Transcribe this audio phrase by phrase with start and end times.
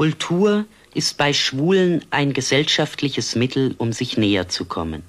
[0.00, 5.02] Kultur ist bei Schwulen ein gesellschaftliches Mittel, um sich näher zu kommen.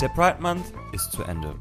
[0.00, 1.54] Der Pride Month ist zu Ende.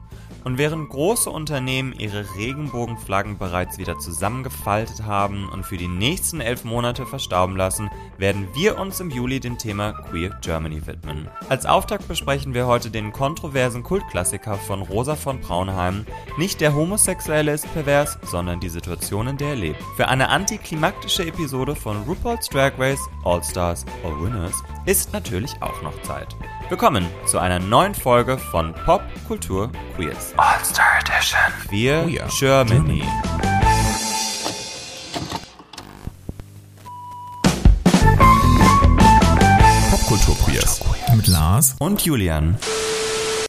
[0.43, 6.63] Und während große Unternehmen ihre Regenbogenflaggen bereits wieder zusammengefaltet haben und für die nächsten elf
[6.63, 11.27] Monate verstauben lassen, werden wir uns im Juli dem Thema Queer Germany widmen.
[11.49, 16.05] Als Auftakt besprechen wir heute den kontroversen Kultklassiker von Rosa von Braunheim.
[16.37, 19.83] Nicht der Homosexuelle ist pervers, sondern die Situation, in der er lebt.
[19.95, 25.81] Für eine antiklimaktische Episode von RuPaul's Drag Race All Stars or Winners ist natürlich auch
[25.83, 26.35] noch Zeit.
[26.69, 30.33] Willkommen zu einer neuen Folge von Pop Kultur Queers.
[30.37, 31.39] All-Star Edition.
[31.67, 33.03] Queer Queer Germany.
[39.91, 40.81] Popkultur Queers.
[41.15, 41.75] Mit Lars.
[41.79, 42.57] Und Julian.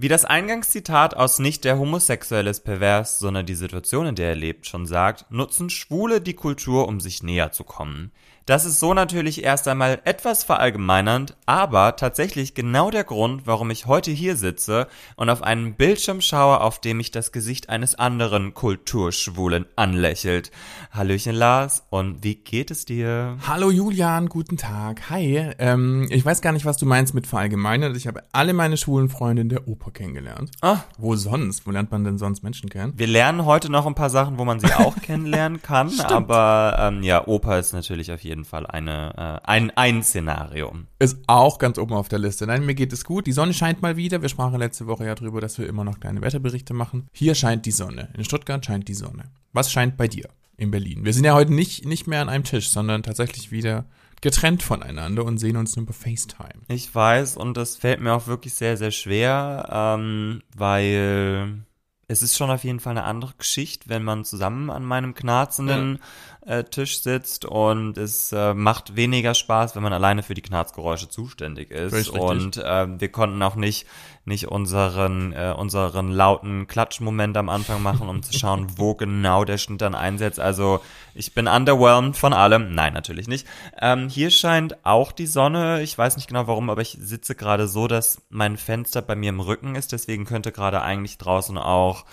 [0.00, 4.36] Wie das Eingangszitat aus Nicht der Homosexuelle ist pervers, sondern die Situation, in der er
[4.36, 8.12] lebt, schon sagt, nutzen Schwule die Kultur, um sich näher zu kommen.
[8.44, 13.86] Das ist so natürlich erst einmal etwas verallgemeinernd, aber tatsächlich genau der Grund, warum ich
[13.86, 18.52] heute hier sitze und auf einen Bildschirm schaue, auf dem mich das Gesicht eines anderen
[18.52, 20.50] Kulturschwulen anlächelt.
[20.90, 23.36] Hallöchen Lars, und wie geht es dir?
[23.46, 25.08] Hallo Julian, guten Tag.
[25.08, 25.52] Hi.
[25.60, 27.96] Ähm, ich weiß gar nicht, was du meinst mit verallgemeinert.
[27.96, 30.50] Ich habe alle meine schwulen Freunde in der Oper kennengelernt.
[30.62, 31.64] Ah, Wo sonst?
[31.64, 32.94] Wo lernt man denn sonst Menschen kennen?
[32.96, 37.02] wir lernen heute noch ein paar Sachen, wo man sie auch kennenlernen kann, aber ähm,
[37.04, 40.74] ja, Oper ist natürlich auf jeden Fall eine, äh, ein, ein Szenario.
[40.98, 42.46] Ist auch ganz oben auf der Liste.
[42.46, 43.26] Nein, mir geht es gut.
[43.26, 44.22] Die Sonne scheint mal wieder.
[44.22, 47.08] Wir sprachen letzte Woche ja drüber, dass wir immer noch kleine Wetterberichte machen.
[47.12, 48.08] Hier scheint die Sonne.
[48.16, 49.24] In Stuttgart scheint die Sonne.
[49.52, 51.04] Was scheint bei dir in Berlin?
[51.04, 53.86] Wir sind ja heute nicht, nicht mehr an einem Tisch, sondern tatsächlich wieder
[54.22, 56.62] getrennt voneinander und sehen uns nur über FaceTime.
[56.68, 61.64] Ich weiß und das fällt mir auch wirklich sehr, sehr schwer, ähm, weil
[62.08, 66.00] es ist schon auf jeden Fall eine andere Geschichte, wenn man zusammen an meinem knarzenden
[66.44, 71.08] äh, Tisch sitzt und es äh, macht weniger Spaß, wenn man alleine für die Knarzgeräusche
[71.08, 71.92] zuständig ist.
[71.92, 72.20] Richtig.
[72.20, 73.86] Und äh, wir konnten auch nicht
[74.24, 79.58] nicht unseren äh, unseren lauten Klatschmoment am Anfang machen, um zu schauen, wo genau der
[79.58, 80.38] Schnitt dann einsetzt.
[80.38, 80.80] Also
[81.14, 82.74] ich bin underwhelmed von allem.
[82.74, 83.46] Nein, natürlich nicht.
[83.80, 85.82] Ähm, hier scheint auch die Sonne.
[85.82, 89.30] Ich weiß nicht genau warum, aber ich sitze gerade so, dass mein Fenster bei mir
[89.30, 89.92] im Rücken ist.
[89.92, 92.04] Deswegen könnte gerade eigentlich draußen auch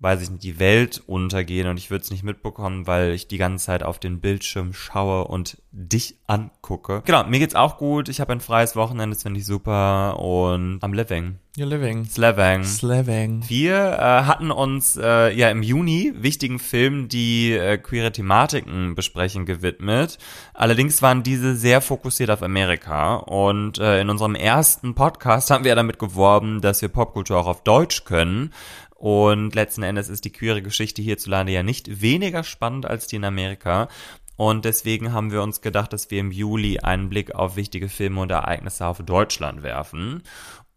[0.00, 3.38] weiß ich nicht, die Welt untergehen und ich würde es nicht mitbekommen, weil ich die
[3.38, 7.02] ganze Zeit auf den Bildschirm schaue und dich angucke.
[7.04, 8.08] Genau, mir geht's auch gut.
[8.08, 11.38] Ich habe ein freies Wochenende, das finde ich super und am Living.
[11.58, 12.04] You're living.
[12.04, 12.62] Slavang.
[12.62, 13.42] Slaving.
[13.48, 19.44] Wir äh, hatten uns äh, ja im Juni wichtigen Filmen, die äh, queere Thematiken besprechen,
[19.44, 20.18] gewidmet.
[20.54, 23.16] Allerdings waren diese sehr fokussiert auf Amerika.
[23.16, 27.48] Und äh, in unserem ersten Podcast haben wir ja damit geworben, dass wir Popkultur auch
[27.48, 28.52] auf Deutsch können.
[28.98, 33.24] Und letzten Endes ist die queere Geschichte hierzulande ja nicht weniger spannend als die in
[33.24, 33.88] Amerika.
[34.36, 38.20] Und deswegen haben wir uns gedacht, dass wir im Juli einen Blick auf wichtige Filme
[38.20, 40.22] und Ereignisse auf Deutschland werfen.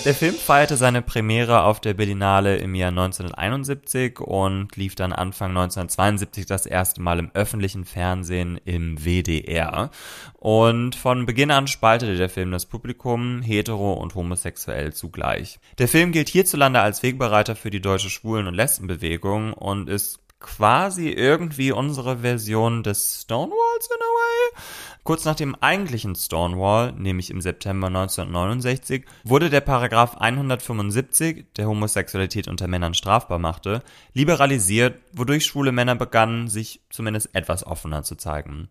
[0.05, 5.51] Der Film feierte seine Premiere auf der Berlinale im Jahr 1971 und lief dann Anfang
[5.51, 9.91] 1972 das erste Mal im öffentlichen Fernsehen im WDR.
[10.35, 15.59] Und von Beginn an spaltete der Film das Publikum, hetero und homosexuell zugleich.
[15.79, 21.09] Der Film gilt hierzulande als Wegbereiter für die deutsche Schwulen- und Lesbenbewegung und ist quasi
[21.11, 24.63] irgendwie unsere Version des Stonewalls in a way.
[25.05, 32.47] Kurz nach dem eigentlichen Stonewall, nämlich im September 1969, wurde der Paragraph 175, der Homosexualität
[32.47, 33.83] unter Männern strafbar machte,
[34.13, 38.69] liberalisiert, wodurch schwule Männer begannen, sich zumindest etwas offener zu zeigen.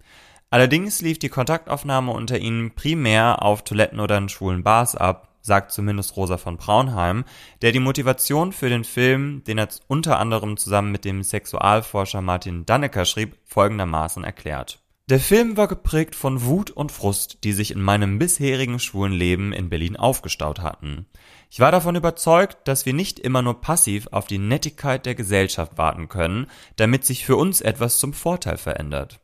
[0.50, 5.72] Allerdings lief die Kontaktaufnahme unter ihnen primär auf Toiletten oder in schwulen Bars ab, sagt
[5.72, 7.24] zumindest Rosa von Braunheim,
[7.64, 12.68] der die Motivation für den Film, den er unter anderem zusammen mit dem Sexualforscher Martin
[12.68, 14.84] Dannecker schrieb, folgendermaßen erklärt.
[15.10, 19.54] Der Film war geprägt von Wut und Frust, die sich in meinem bisherigen schwulen Leben
[19.54, 21.06] in Berlin aufgestaut hatten.
[21.50, 25.78] Ich war davon überzeugt, dass wir nicht immer nur passiv auf die Nettigkeit der Gesellschaft
[25.78, 29.22] warten können, damit sich für uns etwas zum Vorteil verändert.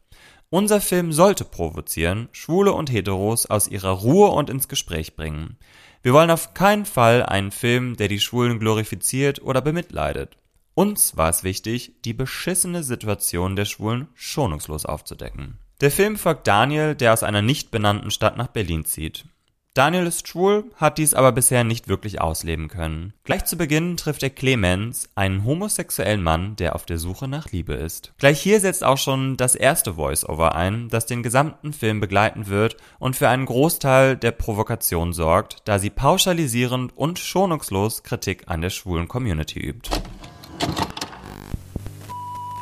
[0.53, 5.57] Unser Film sollte provozieren, Schwule und Heteros aus ihrer Ruhe und ins Gespräch bringen.
[6.03, 10.37] Wir wollen auf keinen Fall einen Film, der die Schwulen glorifiziert oder bemitleidet.
[10.75, 15.57] Uns war es wichtig, die beschissene Situation der Schwulen schonungslos aufzudecken.
[15.81, 19.25] Der Film folgt Daniel, der aus einer nicht benannten Stadt nach Berlin zieht.
[19.75, 23.13] Daniel ist schwul, hat dies aber bisher nicht wirklich ausleben können.
[23.23, 27.73] Gleich zu Beginn trifft er Clemens, einen homosexuellen Mann, der auf der Suche nach Liebe
[27.73, 28.13] ist.
[28.19, 32.77] Gleich hier setzt auch schon das erste Voice-Over ein, das den gesamten Film begleiten wird
[32.99, 38.69] und für einen Großteil der Provokation sorgt, da sie pauschalisierend und schonungslos Kritik an der
[38.69, 39.89] schwulen Community übt.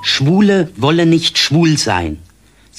[0.01, 2.19] Schwule wollen nicht schwul sein.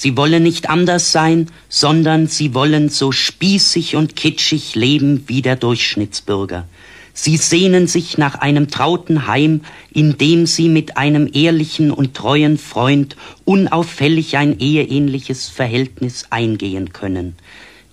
[0.03, 5.55] Sie wollen nicht anders sein, sondern sie wollen so spießig und kitschig leben wie der
[5.55, 6.67] Durchschnittsbürger.
[7.13, 9.61] Sie sehnen sich nach einem trauten Heim,
[9.93, 13.15] in dem sie mit einem ehrlichen und treuen Freund
[13.45, 17.37] unauffällig ein eheähnliches Verhältnis eingehen können.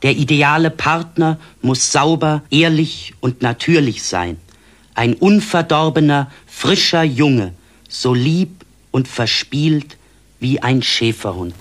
[0.03, 4.37] Der ideale Partner muss sauber, ehrlich und natürlich sein.
[4.97, 7.55] Ein unverdorbener, frischer Junge,
[7.89, 8.51] so lieb
[8.91, 9.97] und verspielt
[10.41, 11.55] wie ein Schäferhund.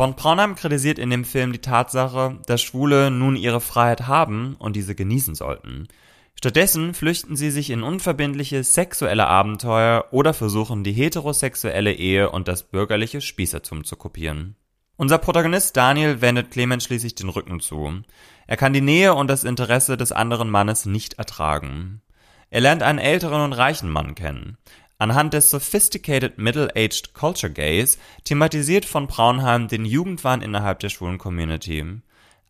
[0.00, 4.74] Von Braunheim kritisiert in dem Film die Tatsache, dass Schwule nun ihre Freiheit haben und
[4.74, 5.88] diese genießen sollten.
[6.34, 12.62] Stattdessen flüchten sie sich in unverbindliche sexuelle Abenteuer oder versuchen die heterosexuelle Ehe und das
[12.62, 14.56] bürgerliche Spießertum zu kopieren.
[14.96, 18.00] Unser Protagonist Daniel wendet Clemens schließlich den Rücken zu.
[18.46, 22.00] Er kann die Nähe und das Interesse des anderen Mannes nicht ertragen.
[22.48, 24.56] Er lernt einen älteren und reichen Mann kennen.
[25.00, 32.02] Anhand des Sophisticated Middle-Aged Culture Gays thematisiert von Braunheim den Jugendwahn innerhalb der schwulen Community.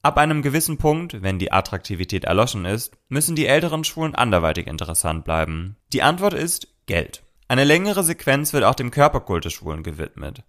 [0.02, 5.24] Ab einem gewissen Punkt, wenn die Attraktivität erloschen ist, müssen die älteren Schwulen anderweitig interessant
[5.24, 5.76] bleiben.
[5.92, 7.22] Die Antwort ist Geld.
[7.46, 10.42] Eine längere Sequenz wird auch dem Körperkult des Schwulen gewidmet.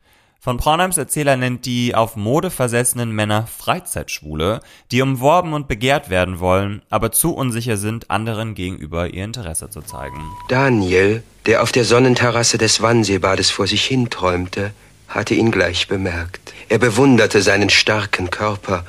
[0.43, 6.39] Von Braunheims Erzähler nennt die auf Mode versessenen Männer Freizeitschwule, die umworben und begehrt werden
[6.39, 10.19] wollen, aber zu unsicher sind, anderen gegenüber ihr Interesse zu zeigen.
[10.49, 14.71] Daniel, der auf der Sonnenterrasse des Wannseebades vor sich hinträumte,
[15.07, 16.55] hatte ihn gleich bemerkt.
[16.69, 18.83] Er bewunderte seinen starken Körper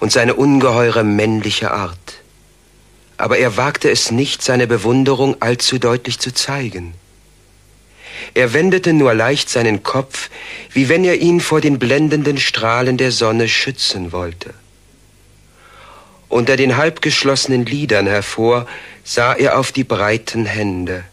[0.00, 2.14] und seine ungeheure männliche Art.
[3.16, 6.94] Aber er wagte es nicht, seine Bewunderung allzu deutlich zu zeigen.
[8.34, 10.30] Er wendete nur leicht seinen Kopf,
[10.72, 14.54] wie wenn er ihn vor den blendenden Strahlen der Sonne schützen wollte.
[16.28, 18.66] Unter den halbgeschlossenen Lidern hervor
[19.04, 21.04] sah er auf die breiten Hände,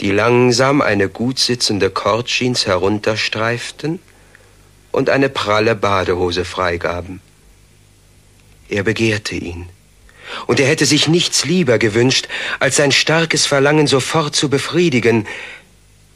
[0.00, 4.00] die langsam eine gut sitzende Kordjeans herunterstreiften
[4.90, 7.20] und eine pralle Badehose freigaben.
[8.68, 9.68] Er begehrte ihn,
[10.46, 12.28] und er hätte sich nichts lieber gewünscht,
[12.58, 15.26] als sein starkes Verlangen sofort zu befriedigen,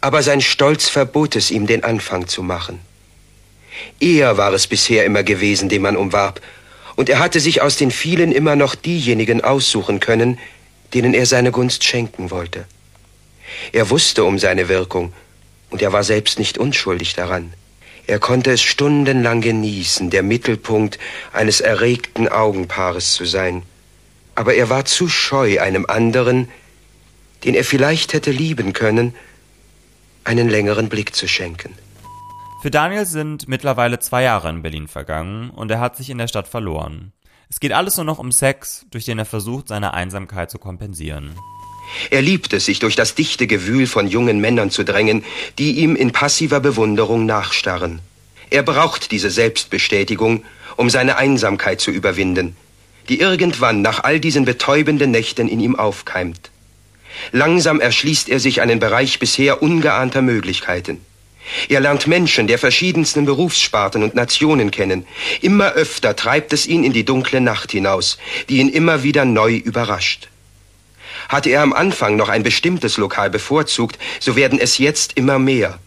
[0.07, 2.79] aber sein Stolz verbot es ihm, den Anfang zu machen.
[3.99, 6.41] Er war es bisher immer gewesen, den man umwarb,
[6.95, 10.39] und er hatte sich aus den vielen immer noch diejenigen aussuchen können,
[10.95, 12.67] denen er seine Gunst schenken wollte.
[13.73, 15.13] Er wusste um seine Wirkung,
[15.71, 17.53] und er war selbst nicht unschuldig daran.
[18.07, 21.01] Er konnte es stundenlang genießen, der Mittelpunkt
[21.33, 23.65] eines erregten Augenpaares zu sein.
[24.37, 26.49] Aber er war zu scheu, einem anderen,
[27.43, 29.17] den er vielleicht hätte lieben können,
[30.27, 31.75] einen längeren Blick zu schenken.
[32.63, 36.29] Für Daniel sind mittlerweile zwei Jahre in Berlin vergangen und er hat sich in der
[36.29, 37.13] Stadt verloren.
[37.49, 41.31] Es geht alles nur noch um Sex, durch den er versucht, seine Einsamkeit zu kompensieren.
[42.11, 45.25] Er liebt es, sich durch das dichte Gewühl von jungen Männern zu drängen,
[45.59, 48.01] die ihm in passiver Bewunderung nachstarren.
[48.51, 50.45] Er braucht diese Selbstbestätigung,
[50.77, 52.57] um seine Einsamkeit zu überwinden,
[53.09, 56.51] die irgendwann nach all diesen betäubenden Nächten in ihm aufkeimt.
[57.33, 61.01] Langsam erschließt er sich einen Bereich bisher ungeahnter Möglichkeiten.
[61.69, 65.07] Er lernt Menschen der verschiedensten Berufssparten und Nationen kennen.
[65.41, 68.19] Immer öfter treibt es ihn in die dunkle Nacht hinaus,
[68.49, 70.29] die ihn immer wieder neu überrascht.
[71.29, 75.79] Hatte er am Anfang noch ein bestimmtes Lokal bevorzugt, so werden es jetzt immer mehr.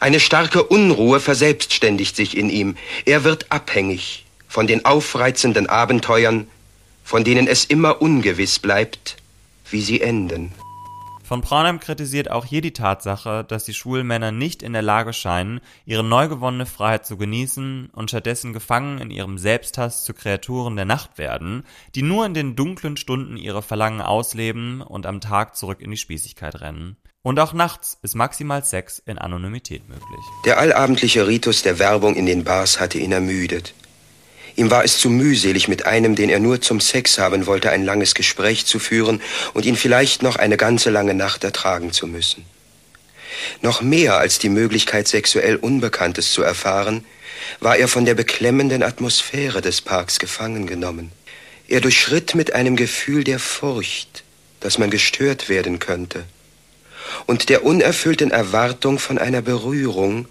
[0.00, 2.76] Eine starke Unruhe verselbstständigt sich in ihm.
[3.04, 6.46] Er wird abhängig von den aufreizenden Abenteuern,
[7.04, 9.16] von denen es immer ungewiss bleibt,
[9.70, 10.52] wie sie enden.
[11.22, 15.60] Von Braunheim kritisiert auch hier die Tatsache, dass die schwulen nicht in der Lage scheinen,
[15.86, 20.84] ihre neu gewonnene Freiheit zu genießen und stattdessen gefangen in ihrem Selbsthass zu Kreaturen der
[20.84, 21.64] Nacht werden,
[21.94, 25.96] die nur in den dunklen Stunden ihre Verlangen ausleben und am Tag zurück in die
[25.96, 26.96] Spießigkeit rennen.
[27.22, 30.24] Und auch nachts ist maximal Sex in Anonymität möglich.
[30.44, 33.74] Der allabendliche Ritus der Werbung in den Bars hatte ihn ermüdet.
[34.56, 37.84] Ihm war es zu mühselig, mit einem, den er nur zum Sex haben wollte, ein
[37.84, 39.22] langes Gespräch zu führen
[39.54, 42.44] und ihn vielleicht noch eine ganze lange Nacht ertragen zu müssen.
[43.62, 47.04] Noch mehr als die Möglichkeit, sexuell Unbekanntes zu erfahren,
[47.60, 51.12] war er von der beklemmenden Atmosphäre des Parks gefangen genommen.
[51.68, 54.24] Er durchschritt mit einem Gefühl der Furcht,
[54.60, 56.24] dass man gestört werden könnte,
[57.26, 60.26] und der unerfüllten Erwartung von einer Berührung,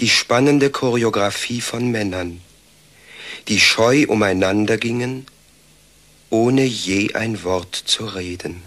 [0.00, 2.40] die spannende Choreografie von Männern,
[3.48, 5.26] die scheu umeinander gingen,
[6.30, 8.62] ohne je ein Wort zu reden.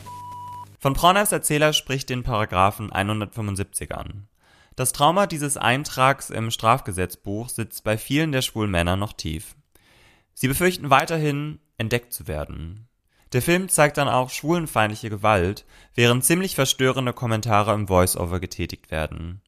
[0.80, 4.28] Von Brauners Erzähler spricht den Paragraphen 175 an.
[4.76, 9.56] Das Trauma dieses Eintrags im Strafgesetzbuch sitzt bei vielen der schwulen Männer noch tief.
[10.36, 12.88] Sie befürchten weiterhin, entdeckt zu werden.
[13.34, 19.42] Der Film zeigt dann auch schwulenfeindliche Gewalt, während ziemlich verstörende Kommentare im Voice-Over getätigt werden.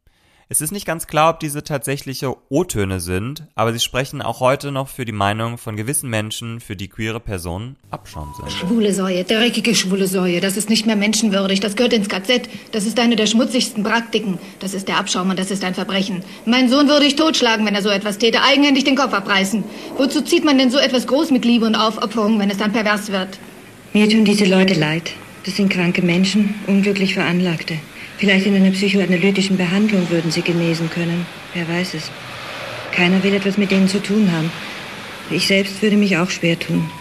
[0.51, 4.71] Es ist nicht ganz klar, ob diese tatsächliche O-Töne sind, aber sie sprechen auch heute
[4.71, 8.51] noch für die Meinung von gewissen Menschen, für die queere Personen Abschaum sind.
[8.51, 12.87] Schwule Säue, dreckige schwule Säue, das ist nicht mehr menschenwürdig, das gehört ins KZ, das
[12.87, 16.23] ist eine der schmutzigsten Praktiken, das ist der Abschaum und das ist ein Verbrechen.
[16.47, 19.63] Mein Sohn würde ich totschlagen, wenn er so etwas täte, eigenhändig den Kopf abreißen.
[19.97, 23.11] Wozu zieht man denn so etwas groß mit Liebe und Aufopferung, wenn es dann pervers
[23.11, 23.37] wird?
[23.93, 25.11] Mir tun diese Leute leid.
[25.45, 27.77] Das sind kranke Menschen, unglücklich Veranlagte.
[28.19, 31.25] Vielleicht in einer psychoanalytischen Behandlung würden sie genesen können.
[31.53, 32.11] Wer weiß es.
[32.91, 34.51] Keiner will etwas mit denen zu tun haben.
[35.29, 36.91] Ich selbst würde mich auch schwer tun.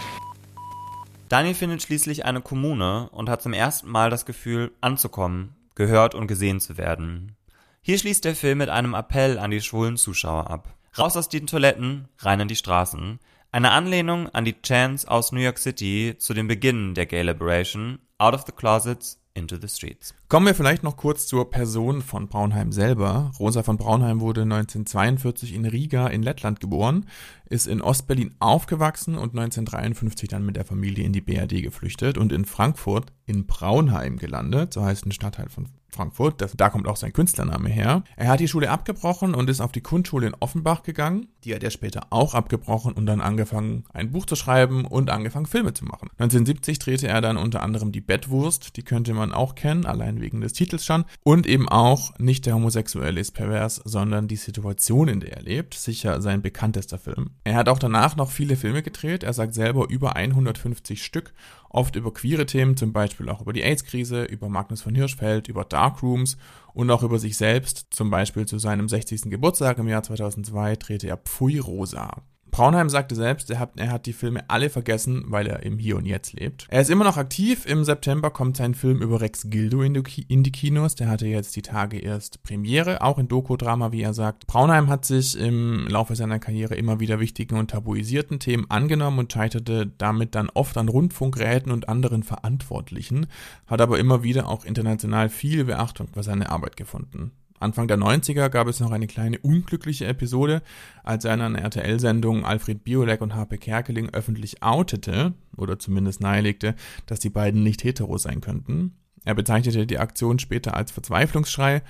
[1.29, 6.29] Daniel findet schließlich eine Kommune und hat zum ersten Mal das Gefühl, anzukommen, gehört und
[6.29, 7.35] gesehen zu werden.
[7.83, 10.77] Hier schließt der Film mit einem Appell an die schwulen Zuschauer ab.
[10.97, 13.19] Raus aus den Toiletten, rein in die Straßen.
[13.51, 17.99] Eine Anlehnung an die Chants aus New York City zu den Beginn der Gay Liberation,
[18.19, 20.15] Out of the Closets, into the streets.
[20.29, 23.31] Kommen wir vielleicht noch kurz zur Person von Braunheim selber.
[23.39, 27.07] Rosa von Braunheim wurde 1942 in Riga in Lettland geboren,
[27.49, 32.33] ist in Ostberlin aufgewachsen und 1953 dann mit der Familie in die BRD geflüchtet und
[32.33, 36.41] in Frankfurt in Braunheim gelandet, so heißt ein Stadtteil von Frankfurt.
[36.41, 38.03] Das, da kommt auch sein Künstlername her.
[38.17, 41.29] Er hat die Schule abgebrochen und ist auf die Kunstschule in Offenbach gegangen.
[41.45, 45.47] Die hat er später auch abgebrochen und dann angefangen, ein Buch zu schreiben und angefangen,
[45.47, 46.09] Filme zu machen.
[46.19, 50.41] 1970 drehte er dann unter anderem die Bettwurst, die könnte man auch kennen, allein wegen
[50.41, 51.05] des Titels schon.
[51.23, 55.75] Und eben auch nicht der Homosexuelle ist pervers, sondern die Situation, in der er lebt.
[55.75, 57.31] Sicher sein bekanntester Film.
[57.45, 59.23] Er hat auch danach noch viele Filme gedreht.
[59.23, 61.33] Er sagt selber über 150 Stück
[61.71, 65.65] oft über queere Themen, zum Beispiel auch über die AIDS-Krise, über Magnus von Hirschfeld, über
[65.65, 66.37] Darkrooms
[66.73, 67.87] und auch über sich selbst.
[67.91, 69.23] Zum Beispiel zu seinem 60.
[69.31, 72.23] Geburtstag im Jahr 2002 drehte er Pfui Rosa.
[72.59, 75.97] Braunheim sagte selbst, er hat, er hat die Filme alle vergessen, weil er im Hier
[75.97, 76.67] und Jetzt lebt.
[76.69, 77.65] Er ist immer noch aktiv.
[77.67, 80.97] Im September kommt sein Film über Rex Gildo in die, in die Kinos.
[80.97, 84.49] Der hatte jetzt die Tage erst Premiere, auch in Doku-Drama, wie er sagt.
[84.49, 89.33] Braunheim hat sich im Laufe seiner Karriere immer wieder wichtigen und tabuisierten Themen angenommen und
[89.33, 93.29] scheiterte damit dann oft an Rundfunkräten und anderen Verantwortlichen,
[93.69, 97.31] hat aber immer wieder auch international viel Beachtung für seine Arbeit gefunden.
[97.61, 100.63] Anfang der 90er gab es noch eine kleine unglückliche Episode,
[101.03, 106.75] als er in einer RTL-Sendung Alfred Biolek und Harpe Kerkeling öffentlich outete, oder zumindest nahelegte,
[107.07, 108.97] dass die beiden nicht hetero sein könnten.
[109.25, 111.83] Er bezeichnete die Aktion später als Verzweiflungsschrei,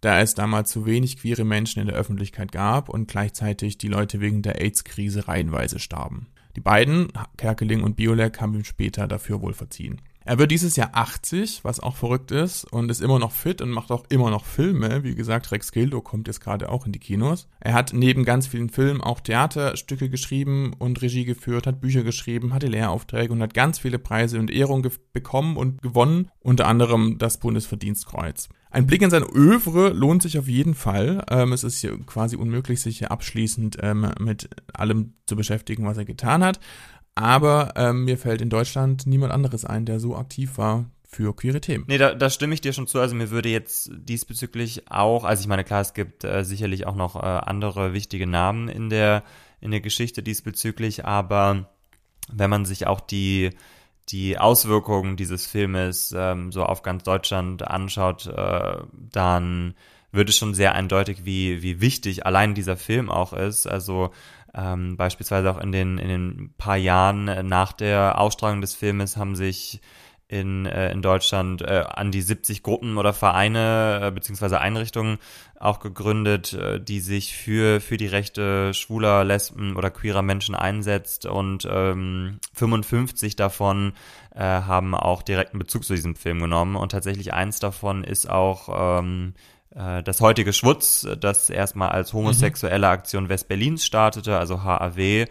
[0.00, 4.20] da es damals zu wenig queere Menschen in der Öffentlichkeit gab und gleichzeitig die Leute
[4.20, 6.28] wegen der AIDS-Krise reihenweise starben.
[6.54, 10.00] Die beiden, Kerkeling und Biolek, haben ihm später dafür wohl verziehen.
[10.28, 13.70] Er wird dieses Jahr 80, was auch verrückt ist, und ist immer noch fit und
[13.70, 15.04] macht auch immer noch Filme.
[15.04, 17.46] Wie gesagt, Rex Gildo kommt jetzt gerade auch in die Kinos.
[17.60, 22.52] Er hat neben ganz vielen Filmen auch Theaterstücke geschrieben und Regie geführt, hat Bücher geschrieben,
[22.52, 27.38] hatte Lehraufträge und hat ganz viele Preise und Ehrungen bekommen und gewonnen, unter anderem das
[27.38, 28.48] Bundesverdienstkreuz.
[28.76, 31.24] Ein Blick in sein Övre lohnt sich auf jeden Fall.
[31.30, 35.96] Ähm, es ist hier quasi unmöglich, sich hier abschließend ähm, mit allem zu beschäftigen, was
[35.96, 36.60] er getan hat.
[37.16, 41.62] Aber ähm, mir fällt in Deutschland niemand anderes ein, der so aktiv war für queere
[41.62, 41.84] Themen.
[41.88, 43.00] Nee, da, da stimme ich dir schon zu.
[43.00, 46.94] Also mir würde jetzt diesbezüglich auch, also ich meine, klar, es gibt äh, sicherlich auch
[46.94, 49.22] noch äh, andere wichtige Namen in der,
[49.62, 51.70] in der Geschichte diesbezüglich, aber
[52.30, 53.50] wenn man sich auch die,
[54.10, 59.74] die Auswirkungen dieses Filmes ähm, so auf ganz Deutschland anschaut, äh, dann
[60.12, 63.66] wird es schon sehr eindeutig, wie, wie wichtig allein dieser Film auch ist.
[63.66, 64.10] Also
[64.56, 69.16] ähm, beispielsweise auch in den, in den paar Jahren äh, nach der Ausstrahlung des Filmes
[69.16, 69.80] haben sich
[70.28, 75.18] in, äh, in Deutschland äh, an die 70 Gruppen oder Vereine äh, beziehungsweise Einrichtungen
[75.60, 81.26] auch gegründet, äh, die sich für, für die Rechte schwuler, lesben oder queerer Menschen einsetzt.
[81.26, 83.92] Und ähm, 55 davon
[84.34, 86.74] äh, haben auch direkten Bezug zu diesem Film genommen.
[86.76, 92.88] Und tatsächlich eins davon ist auch ähm, äh, das heutige Schwutz, das erstmal als homosexuelle
[92.88, 95.26] Aktion Westberlins startete, also HAW,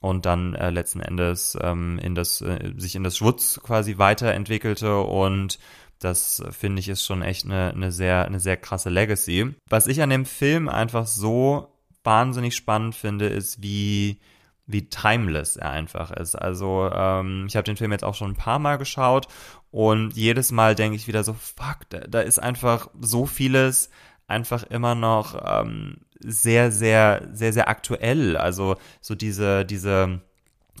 [0.00, 5.00] und dann äh, letzten Endes ähm, in das, äh, sich in das Schwutz quasi weiterentwickelte
[5.00, 5.58] und
[5.98, 9.54] das finde ich ist schon echt eine, eine sehr, eine sehr krasse Legacy.
[9.66, 11.68] Was ich an dem Film einfach so
[12.02, 14.18] wahnsinnig spannend finde, ist, wie,
[14.66, 16.34] wie timeless er einfach ist.
[16.34, 19.28] Also ähm, ich habe den Film jetzt auch schon ein paar Mal geschaut
[19.70, 23.90] und jedes Mal denke ich wieder so, fuck, da, da ist einfach so vieles
[24.26, 28.36] einfach immer noch ähm, sehr, sehr, sehr, sehr aktuell.
[28.36, 30.22] Also so diese, diese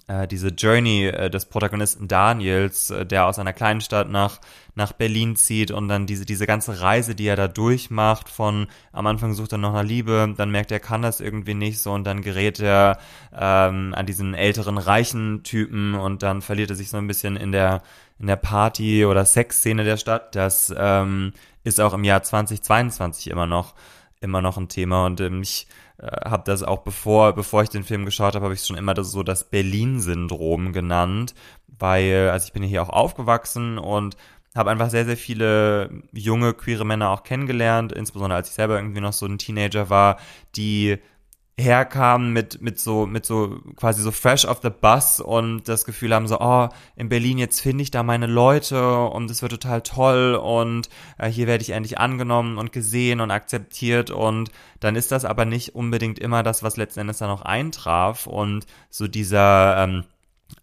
[0.06, 4.40] äh, diese Journey äh, des Protagonisten Daniels, äh, der aus einer kleinen Stadt nach,
[4.74, 9.06] nach Berlin zieht und dann diese, diese ganze Reise, die er da durchmacht, von am
[9.06, 12.04] Anfang sucht er noch nach Liebe, dann merkt er, kann das irgendwie nicht so und
[12.04, 12.98] dann gerät er
[13.32, 17.52] ähm, an diesen älteren, reichen Typen und dann verliert er sich so ein bisschen in
[17.52, 17.82] der,
[18.18, 20.34] in der Party- oder Sexszene der Stadt.
[20.34, 21.32] Das ähm,
[21.62, 23.74] ist auch im Jahr 2022 immer noch,
[24.20, 25.66] immer noch ein Thema und ähm, ich
[25.98, 28.76] äh, habe das auch bevor, bevor ich den Film geschaut habe, habe ich es schon
[28.76, 31.34] immer das, so das Berlin-Syndrom genannt,
[31.66, 34.16] weil, also ich bin hier auch aufgewachsen und
[34.54, 39.00] habe einfach sehr, sehr viele junge, queere Männer auch kennengelernt, insbesondere als ich selber irgendwie
[39.00, 40.18] noch so ein Teenager war,
[40.54, 40.98] die
[41.56, 46.12] herkamen mit, mit so, mit so quasi so fresh off the bus und das Gefühl
[46.12, 49.82] haben so, oh, in Berlin jetzt finde ich da meine Leute und es wird total
[49.82, 55.12] toll und äh, hier werde ich endlich angenommen und gesehen und akzeptiert und dann ist
[55.12, 59.84] das aber nicht unbedingt immer das, was letzten Endes dann auch eintraf und so dieser
[59.84, 60.04] ähm,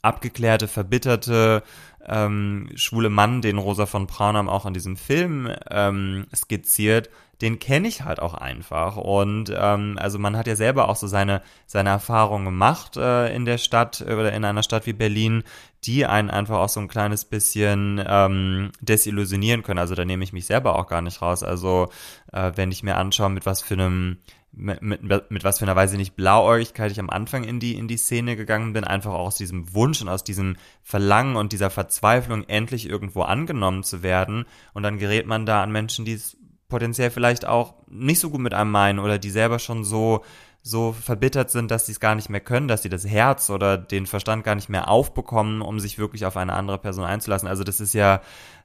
[0.02, 1.64] abgeklärte, verbitterte,
[2.06, 7.10] ähm, schwule Mann, den Rosa von Braunheim auch in diesem Film ähm, skizziert,
[7.42, 8.98] den kenne ich halt auch einfach.
[8.98, 13.46] Und ähm, also man hat ja selber auch so seine, seine Erfahrungen gemacht äh, in
[13.46, 15.44] der Stadt oder in einer Stadt wie Berlin,
[15.84, 19.80] die einen einfach auch so ein kleines bisschen ähm, desillusionieren können.
[19.80, 21.42] Also da nehme ich mich selber auch gar nicht raus.
[21.42, 21.90] Also
[22.32, 24.18] äh, wenn ich mir anschaue, mit was für einem
[24.54, 27.88] mit, mit, mit was für einer Weise nicht Blauäugigkeit ich am Anfang in die, in
[27.88, 31.70] die Szene gegangen bin, einfach auch aus diesem Wunsch und aus diesem Verlangen und dieser
[31.70, 34.46] Verzweiflung endlich irgendwo angenommen zu werden.
[34.74, 36.38] Und dann gerät man da an Menschen, die es
[36.72, 40.24] potenziell vielleicht auch nicht so gut mit einem meinen oder die selber schon so
[40.64, 43.80] so verbittert sind, dass sie es gar nicht mehr können, dass sie das Herz oder
[43.80, 47.48] den Verstand gar nicht mehr aufbekommen, um sich wirklich auf eine andere Person einzulassen.
[47.48, 48.22] Also das ist ja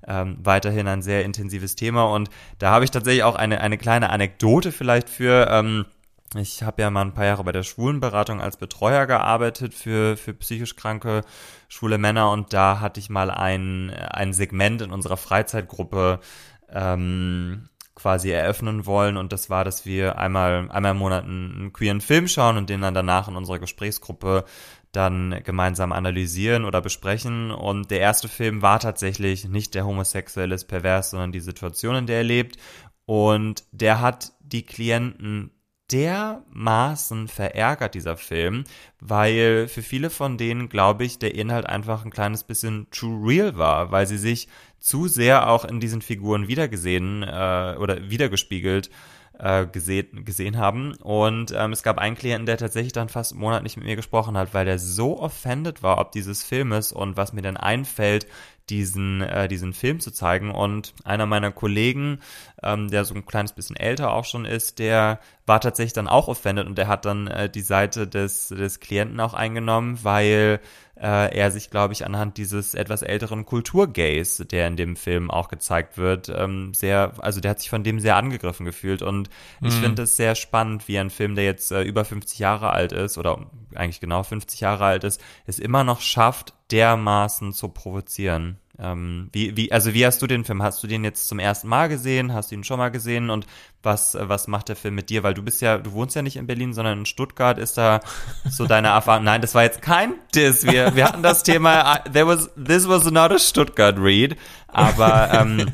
[0.07, 2.29] ähm, weiterhin ein sehr intensives Thema und
[2.59, 5.49] da habe ich tatsächlich auch eine, eine kleine Anekdote vielleicht für.
[5.51, 5.87] Ähm,
[6.35, 10.35] ich habe ja mal ein paar Jahre bei der Schwulenberatung als Betreuer gearbeitet für, für
[10.35, 11.23] psychisch kranke
[11.69, 16.21] schwule Männer und da hatte ich mal ein, ein Segment in unserer Freizeitgruppe
[16.69, 22.01] ähm, quasi eröffnen wollen und das war, dass wir einmal, einmal im Monat einen, queeren
[22.01, 24.45] Film schauen und den dann danach in unserer Gesprächsgruppe
[24.93, 27.51] dann gemeinsam analysieren oder besprechen.
[27.51, 32.07] Und der erste Film war tatsächlich nicht der homosexuelle ist pervers, sondern die Situation, in
[32.07, 32.59] der er lebt.
[33.07, 35.51] Und der hat die Klienten
[35.93, 38.65] dermaßen verärgert, dieser Film,
[39.01, 43.57] weil für viele von denen, glaube ich, der Inhalt einfach ein kleines bisschen too real
[43.57, 48.91] war, weil sie sich zu sehr auch in diesen Figuren wiedergesehen äh, oder wiedergespiegelt
[49.39, 50.95] äh, gesehen, gesehen haben.
[50.95, 53.97] Und ähm, es gab einen Klienten, der tatsächlich dann fast einen Monat nicht mit mir
[53.97, 58.27] gesprochen hat, weil der so offended war ob dieses Filmes und was mir dann einfällt,
[58.71, 60.51] diesen, äh, diesen Film zu zeigen.
[60.51, 62.21] Und einer meiner Kollegen,
[62.63, 66.29] ähm, der so ein kleines bisschen älter auch schon ist, der war tatsächlich dann auch
[66.29, 70.61] offended und der hat dann äh, die Seite des, des Klienten auch eingenommen, weil
[71.01, 75.49] äh, er sich, glaube ich, anhand dieses etwas älteren Kulturgays, der in dem Film auch
[75.49, 79.03] gezeigt wird, ähm, sehr, also der hat sich von dem sehr angegriffen gefühlt.
[79.03, 79.29] Und
[79.61, 79.83] ich mhm.
[79.83, 83.19] finde es sehr spannend, wie ein Film, der jetzt äh, über 50 Jahre alt ist,
[83.19, 88.59] oder eigentlich genau 50 Jahre alt ist, es immer noch schafft, dermaßen zu provozieren.
[88.79, 90.63] Ähm, wie, wie, also wie hast du den Film?
[90.63, 92.33] Hast du den jetzt zum ersten Mal gesehen?
[92.33, 93.31] Hast du ihn schon mal gesehen?
[93.31, 93.47] Und
[93.83, 95.23] was, was macht der Film mit dir?
[95.23, 97.59] Weil du bist ja, du wohnst ja nicht in Berlin, sondern in Stuttgart.
[97.59, 98.01] Ist da
[98.51, 99.25] so deine Erfahrung?
[99.25, 100.67] Nein, das war jetzt kein Diss.
[100.67, 104.37] Wir, wir hatten das Thema, there was, this was not a Stuttgart read.
[104.69, 105.73] Aber ähm,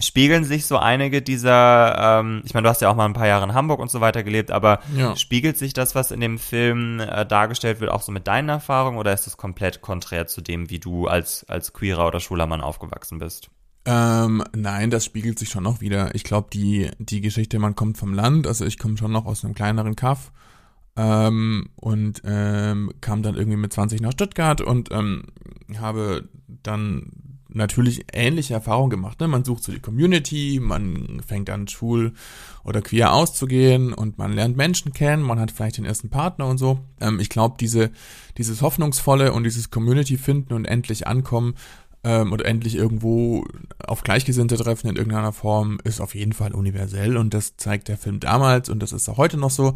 [0.00, 3.26] spiegeln sich so einige dieser, ähm, ich meine, du hast ja auch mal ein paar
[3.26, 5.16] Jahre in Hamburg und so weiter gelebt, aber ja.
[5.16, 8.98] spiegelt sich das, was in dem Film äh, dargestellt wird, auch so mit deinen Erfahrungen
[8.98, 12.60] oder ist es komplett konträr zu dem, wie du als, als queerer oder schwuler Mann
[12.60, 13.50] aufgewachsen bist?
[13.84, 16.14] Ähm, nein, das spiegelt sich schon noch wieder.
[16.14, 19.44] Ich glaube, die, die Geschichte, man kommt vom Land, also ich komme schon noch aus
[19.44, 20.30] einem kleineren Kaff
[20.96, 25.22] ähm, und ähm, kam dann irgendwie mit 20 nach Stuttgart und ähm,
[25.78, 26.28] habe
[26.62, 27.12] dann
[27.58, 29.20] natürlich ähnliche Erfahrungen gemacht.
[29.20, 29.28] Ne?
[29.28, 32.14] Man sucht so die Community, man fängt an schwul
[32.64, 36.56] oder queer auszugehen und man lernt Menschen kennen, man hat vielleicht den ersten Partner und
[36.56, 36.80] so.
[37.00, 37.90] Ähm, ich glaube, diese,
[38.38, 41.54] dieses Hoffnungsvolle und dieses Community finden und endlich ankommen,
[42.08, 43.44] ähm, und endlich irgendwo
[43.86, 47.98] auf Gleichgesinnte treffen in irgendeiner Form, ist auf jeden Fall universell und das zeigt der
[47.98, 49.74] Film damals und das ist auch heute noch so.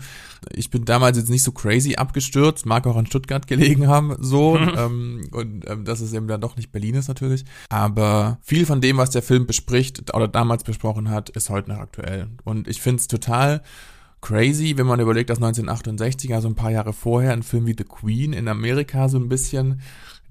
[0.51, 4.59] Ich bin damals jetzt nicht so crazy abgestürzt, mag auch an Stuttgart gelegen haben, so.
[4.73, 8.81] Ähm, und ähm, dass es eben dann doch nicht Berlin ist natürlich, aber viel von
[8.81, 12.29] dem, was der Film bespricht oder damals besprochen hat, ist heute noch aktuell.
[12.45, 13.61] Und ich finde es total
[14.23, 17.85] crazy, wenn man überlegt, dass 1968, also ein paar Jahre vorher, ein Film wie The
[17.85, 19.83] Queen in Amerika so ein bisschen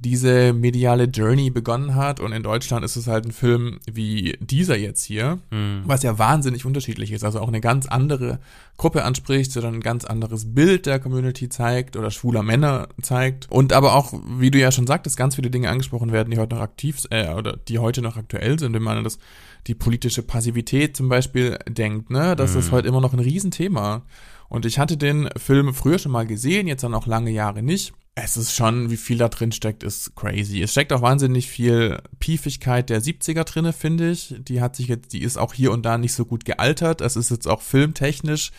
[0.03, 4.75] diese mediale Journey begonnen hat und in Deutschland ist es halt ein Film wie dieser
[4.75, 5.83] jetzt hier, mhm.
[5.85, 8.39] was ja wahnsinnig unterschiedlich ist, also auch eine ganz andere
[8.77, 13.73] Gruppe anspricht, sondern ein ganz anderes Bild der Community zeigt oder schwuler Männer zeigt und
[13.73, 16.63] aber auch, wie du ja schon sagtest, ganz viele Dinge angesprochen werden, die heute noch
[16.63, 19.19] aktiv äh, oder die heute noch aktuell sind, wenn man das
[19.67, 22.59] die politische Passivität zum Beispiel denkt, ne, das mhm.
[22.59, 24.01] ist heute immer noch ein Riesenthema.
[24.51, 27.93] Und ich hatte den Film früher schon mal gesehen, jetzt dann auch lange Jahre nicht
[28.13, 30.61] es ist schon, wie viel da drin steckt, ist crazy.
[30.61, 34.35] Es steckt auch wahnsinnig viel Piefigkeit der 70er drinne, finde ich.
[34.37, 36.99] Die hat sich jetzt, die ist auch hier und da nicht so gut gealtert.
[36.99, 38.51] Es ist jetzt auch filmtechnisch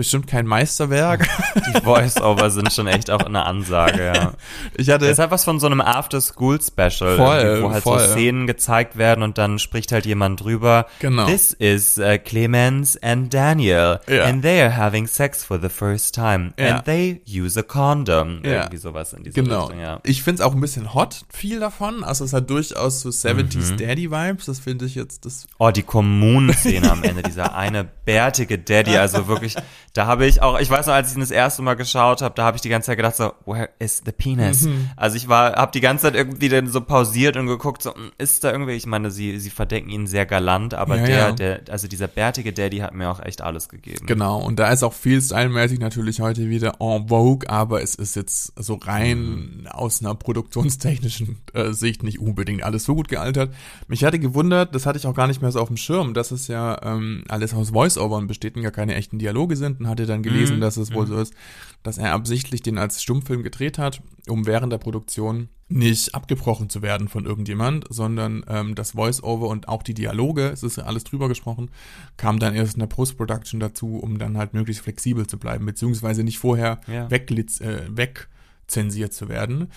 [0.00, 1.28] bestimmt kein Meisterwerk.
[1.74, 4.32] Die Voice-Over sind schon echt auch eine Ansage, ja.
[4.74, 5.04] Ich hatte.
[5.06, 7.98] Ist halt was von so einem After-School-Special, wo halt voll.
[7.98, 10.86] so Szenen gezeigt werden und dann spricht halt jemand drüber.
[11.00, 11.26] Genau.
[11.26, 14.00] This is uh, Clemens and Daniel.
[14.08, 14.24] Ja.
[14.24, 16.54] And they are having sex for the first time.
[16.58, 16.76] Ja.
[16.76, 18.40] And they use a condom.
[18.42, 18.52] Ja.
[18.62, 19.66] Irgendwie sowas in dieser Genau.
[19.66, 20.00] Richtung, ja.
[20.04, 22.02] Ich finde es auch ein bisschen hot, viel davon.
[22.04, 24.46] Also es hat durchaus so 70s Daddy-Vibes.
[24.46, 29.26] Das finde ich jetzt, das Oh, die Kommunenszene am Ende, dieser eine bärtige Daddy, also
[29.28, 29.56] wirklich,
[29.92, 32.32] da habe ich auch, ich weiß noch, als ich ihn das erste Mal geschaut habe,
[32.36, 34.68] da habe ich die ganze Zeit gedacht so, where is the penis?
[34.94, 38.12] Also ich war, habe die ganze Zeit irgendwie dann so pausiert und geguckt, so, hm,
[38.16, 41.32] ist da irgendwie, ich meine, sie, sie verdenken ihn sehr galant, aber Ja, der, ja.
[41.32, 44.06] der, also dieser bärtige Daddy hat mir auch echt alles gegeben.
[44.06, 48.14] Genau, und da ist auch viel stylmäßig natürlich heute wieder en vogue, aber es ist
[48.14, 53.52] jetzt so rein aus einer produktionstechnischen äh, Sicht nicht unbedingt alles so gut gealtert.
[53.88, 56.30] Mich hatte gewundert, das hatte ich auch gar nicht mehr so auf dem Schirm, dass
[56.30, 60.06] es ja ähm, alles aus Voice-Overn besteht und gar keine echten Dialoge sind und hatte
[60.06, 61.34] dann gelesen, Mhm, dass es wohl so ist,
[61.82, 66.82] dass er absichtlich den als Stummfilm gedreht hat, um während der Produktion nicht abgebrochen zu
[66.82, 71.04] werden von irgendjemand, sondern ähm, das Voice-Over und auch die Dialoge, es ist ja alles
[71.04, 71.70] drüber gesprochen,
[72.16, 76.24] kam dann erst in der Post-Production dazu, um dann halt möglichst flexibel zu bleiben, beziehungsweise
[76.24, 77.06] nicht vorher Ja.
[77.06, 79.68] äh, wegzensiert zu werden.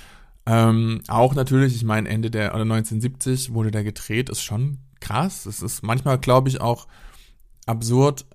[0.46, 5.46] Ähm, auch natürlich, ich meine, Ende der, oder 1970 wurde der gedreht, ist schon krass.
[5.46, 6.88] Es ist manchmal, glaube ich, auch
[7.66, 8.26] absurd,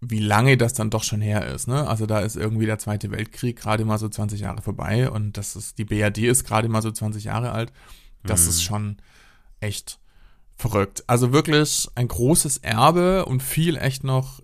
[0.00, 1.68] wie lange das dann doch schon her ist.
[1.68, 1.86] Ne?
[1.86, 5.56] Also da ist irgendwie der Zweite Weltkrieg gerade mal so 20 Jahre vorbei und das
[5.56, 7.72] ist, die BRD ist gerade mal so 20 Jahre alt.
[8.24, 8.96] Das ist schon
[9.60, 10.00] echt
[10.56, 11.04] verrückt.
[11.06, 14.40] Also wirklich ein großes Erbe und viel echt noch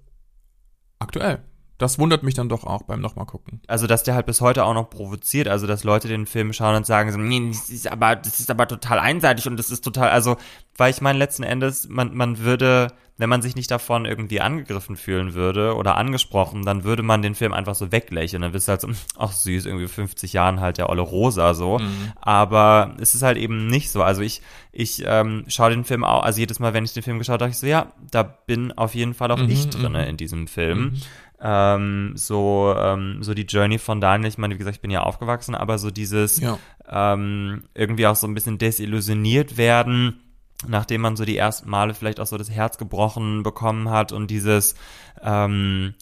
[0.98, 1.42] aktuell.
[1.78, 3.60] Das wundert mich dann doch auch beim nochmal gucken.
[3.66, 6.76] Also, dass der halt bis heute auch noch provoziert, also dass Leute den Film schauen
[6.76, 9.82] und sagen so, nee, das ist aber, das ist aber total einseitig und das ist
[9.82, 10.36] total, also,
[10.76, 14.96] weil ich meine, letzten Endes, man, man würde, wenn man sich nicht davon irgendwie angegriffen
[14.96, 18.42] fühlen würde oder angesprochen, dann würde man den Film einfach so weglächeln.
[18.42, 21.80] Dann bist du halt so, ach süß, irgendwie 50 Jahren halt der olle Rosa so.
[22.20, 24.02] Aber es ist halt eben nicht so.
[24.02, 27.18] Also ich, ich ähm, schaue den Film auch, also jedes Mal, wenn ich den Film
[27.18, 30.48] geschaut habe, ich so, ja, da bin auf jeden Fall auch ich drinne in diesem
[30.48, 30.94] Film.
[31.40, 35.02] Ähm, so, ähm, so die Journey von Daniel, ich meine, wie gesagt, ich bin ja
[35.02, 36.58] aufgewachsen, aber so dieses Ja.
[36.88, 40.20] ähm, irgendwie auch so ein bisschen desillusioniert werden,
[40.66, 44.30] nachdem man so die ersten Male vielleicht auch so das Herz gebrochen bekommen hat und
[44.30, 44.74] dieses
[45.22, 45.94] ähm,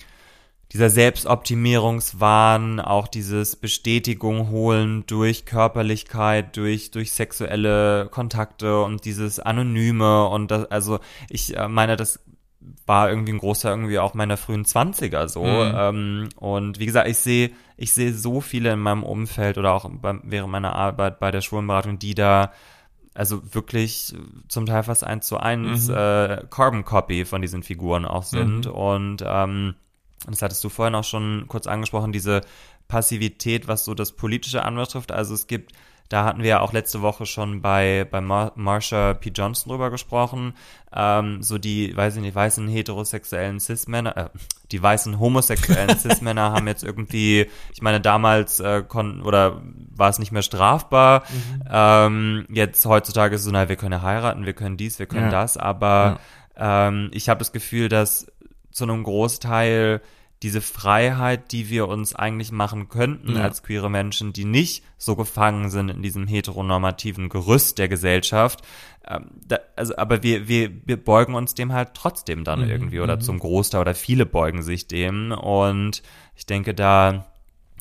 [0.72, 10.28] dieser Selbstoptimierungswahn, auch dieses Bestätigung holen durch Körperlichkeit, durch, durch sexuelle Kontakte und dieses Anonyme
[10.28, 12.20] und das, also ich äh, meine, das
[12.86, 15.44] war irgendwie ein großer irgendwie auch meiner frühen Zwanziger so.
[15.44, 19.90] Ähm, und wie gesagt, ich sehe, ich sehe so viele in meinem Umfeld oder auch
[19.90, 22.52] beim, während meiner Arbeit bei der Schwulenberatung, die da
[23.20, 24.14] also wirklich
[24.48, 28.66] zum Teil fast eins zu eins äh, Carbon Copy von diesen Figuren auch sind.
[28.66, 29.74] Und ähm,
[30.26, 32.40] das hattest du vorhin auch schon kurz angesprochen, diese
[32.88, 35.12] Passivität, was so das Politische anbetrifft.
[35.12, 35.72] Also es gibt,
[36.08, 39.32] da hatten wir ja auch letzte Woche schon bei, bei Mar Marsha P.
[39.34, 40.54] Johnson drüber gesprochen,
[40.90, 44.28] ähm, so die, weiß ich nicht, weißen heterosexuellen Cis-Männer, äh,
[44.72, 49.60] die weißen homosexuellen Cis-Männer haben jetzt irgendwie, ich meine, damals äh, konnten, oder
[50.00, 51.22] war es nicht mehr strafbar,
[51.70, 55.06] ähm, jetzt heutzutage ist es so, na, wir können ja heiraten, wir können dies, wir
[55.06, 55.30] können Ja.
[55.42, 56.18] das, aber
[56.56, 58.26] ähm, ich habe das Gefühl, dass
[58.72, 60.00] zu einem Großteil
[60.42, 63.42] diese Freiheit, die wir uns eigentlich machen könnten Ja.
[63.42, 68.62] als queere Menschen, die nicht so gefangen sind in diesem heteronormativen Gerüst der Gesellschaft,
[69.06, 73.18] ähm, da, also aber wir, wir, wir beugen uns dem halt trotzdem dann irgendwie oder
[73.20, 76.02] zum Großteil oder viele beugen sich dem und
[76.36, 77.26] ich denke da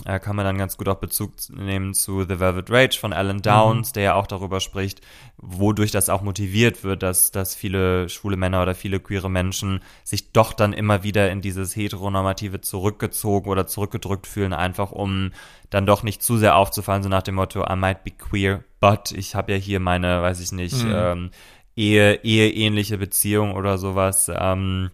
[0.05, 3.41] äh, kann man dann ganz gut auch Bezug nehmen zu The Velvet Rage von Alan
[3.41, 3.93] Downs, mhm.
[3.93, 5.01] der ja auch darüber spricht,
[5.37, 10.31] wodurch das auch motiviert wird, dass, dass viele schwule Männer oder viele queere Menschen sich
[10.31, 15.31] doch dann immer wieder in dieses Heteronormative zurückgezogen oder zurückgedrückt fühlen, einfach um
[15.69, 19.11] dann doch nicht zu sehr aufzufallen, so nach dem Motto, I might be queer, but
[19.11, 20.93] ich habe ja hier meine, weiß ich nicht, mhm.
[20.93, 21.31] ähm,
[21.75, 24.29] Ehe, eheähnliche Beziehung oder sowas.
[24.33, 24.91] Ähm,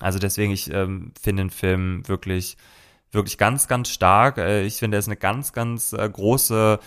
[0.00, 2.58] also deswegen, ich ähm, finde den Film wirklich
[3.16, 4.38] wirklich ganz, ganz stark.
[4.38, 6.78] Äh, ich finde, er ist eine ganz, ganz äh, große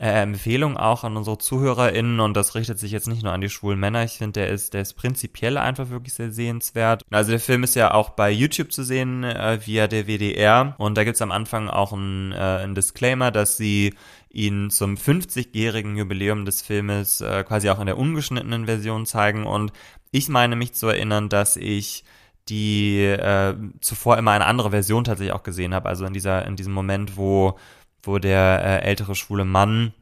[0.00, 3.48] äh, Empfehlung auch an unsere ZuhörerInnen und das richtet sich jetzt nicht nur an die
[3.48, 4.04] schwulen Männer.
[4.04, 7.02] Ich finde, der ist, der ist prinzipiell einfach wirklich sehr sehenswert.
[7.10, 10.96] Also der Film ist ja auch bei YouTube zu sehen äh, via der WDR und
[10.96, 13.94] da gibt's am Anfang auch ein, äh, ein Disclaimer, dass sie
[14.30, 19.72] ihn zum 50-jährigen Jubiläum des Filmes äh, quasi auch in der ungeschnittenen Version zeigen und
[20.10, 22.04] ich meine mich zu erinnern, dass ich
[22.48, 25.88] die äh, zuvor immer eine andere Version tatsächlich auch gesehen habe.
[25.88, 27.58] Also in dieser, in diesem Moment, wo,
[28.02, 29.92] wo der äh, ältere schwule Mann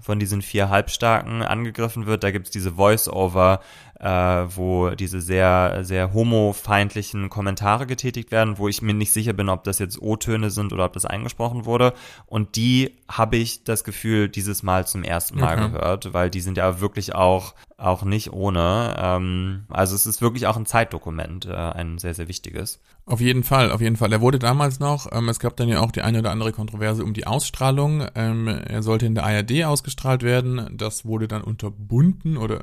[0.00, 2.22] von diesen vier Halbstarken angegriffen wird.
[2.22, 3.60] Da gibt's diese Voice-Over,
[4.00, 9.48] äh, wo diese sehr, sehr homofeindlichen Kommentare getätigt werden, wo ich mir nicht sicher bin,
[9.48, 11.94] ob das jetzt O-Töne sind oder ob das eingesprochen wurde.
[12.26, 15.72] Und die habe ich das Gefühl dieses Mal zum ersten Mal mhm.
[15.72, 18.96] gehört, weil die sind ja wirklich auch, auch nicht ohne.
[18.98, 22.80] Ähm, also es ist wirklich auch ein Zeitdokument, äh, ein sehr, sehr wichtiges.
[23.06, 24.12] Auf jeden Fall, auf jeden Fall.
[24.12, 27.04] Er wurde damals noch, ähm, es gab dann ja auch die eine oder andere Kontroverse
[27.04, 28.04] um die Ausstrahlung.
[28.14, 30.68] Ähm, er sollte in der ARD ausgestrahlt werden.
[30.76, 32.60] Das wurde dann unterbunden oder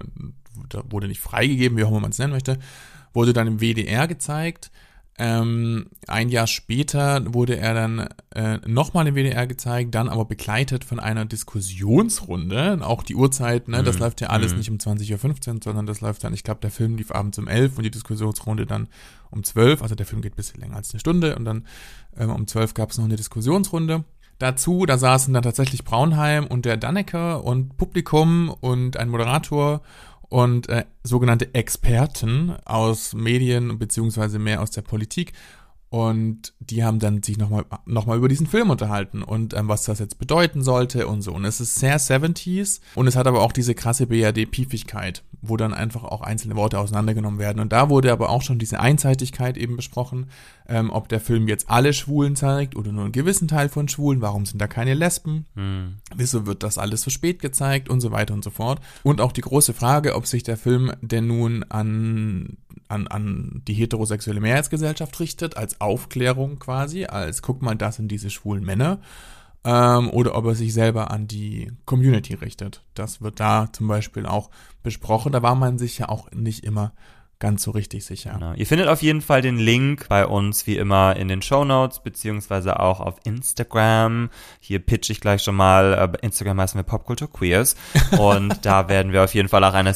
[0.90, 2.60] wurde nicht freigegeben, wie auch immer man es nennen möchte.
[3.14, 4.72] Wurde dann im WDR gezeigt.
[5.20, 10.84] Ähm, ein Jahr später wurde er dann äh, nochmal im WDR gezeigt, dann aber begleitet
[10.84, 12.80] von einer Diskussionsrunde.
[12.82, 13.86] Auch die Uhrzeit, ne, mhm.
[13.86, 14.58] das läuft ja alles mhm.
[14.58, 17.48] nicht um 20.15 Uhr, sondern das läuft dann, ich glaube, der Film lief abends um
[17.48, 18.88] 11 und die Diskussionsrunde dann
[19.30, 19.84] um 12.
[19.84, 21.68] Also der Film geht ein bisschen länger als eine Stunde und dann
[22.18, 24.06] ähm, um 12 gab es noch eine Diskussionsrunde.
[24.40, 29.82] Dazu, da saßen dann tatsächlich Braunheim und der Dannecker und Publikum und ein Moderator
[30.34, 35.32] und äh, sogenannte Experten aus Medien beziehungsweise mehr aus der Politik
[35.94, 39.84] und die haben dann sich nochmal noch mal über diesen Film unterhalten und ähm, was
[39.84, 41.32] das jetzt bedeuten sollte und so.
[41.34, 45.72] Und es ist sehr 70s und es hat aber auch diese krasse BRD-Piefigkeit, wo dann
[45.72, 47.60] einfach auch einzelne Worte auseinandergenommen werden.
[47.60, 50.32] Und da wurde aber auch schon diese Einseitigkeit eben besprochen,
[50.68, 54.20] ähm, ob der Film jetzt alle Schwulen zeigt oder nur einen gewissen Teil von Schwulen.
[54.20, 55.46] Warum sind da keine Lesben?
[55.54, 55.98] Hm.
[56.16, 58.80] Wieso wird das alles so spät gezeigt und so weiter und so fort.
[59.04, 62.58] Und auch die große Frage, ob sich der Film denn nun an
[62.94, 68.30] an, an die heterosexuelle Mehrheitsgesellschaft richtet, als Aufklärung quasi, als guck mal, das sind diese
[68.30, 69.00] schwulen Männer,
[69.66, 72.84] ähm, oder ob er sich selber an die Community richtet.
[72.94, 74.50] Das wird da zum Beispiel auch
[74.84, 75.32] besprochen.
[75.32, 76.94] Da war man sich ja auch nicht immer
[77.44, 78.36] ganz so richtig sicher.
[78.36, 78.54] Genau.
[78.54, 82.00] Ihr findet auf jeden Fall den Link bei uns wie immer in den Show Notes
[82.00, 84.30] beziehungsweise auch auf Instagram.
[84.62, 86.14] Hier pitch ich gleich schon mal.
[86.22, 87.76] Äh, Instagram heißen wir Popculture Queers
[88.18, 89.94] und da werden wir auf jeden Fall auch eine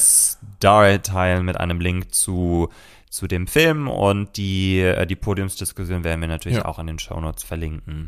[0.58, 2.68] Story teilen mit einem Link zu
[3.10, 6.64] zu dem Film und die äh, die Podiumsdiskussion werden wir natürlich ja.
[6.66, 8.04] auch in den Show Notes verlinken.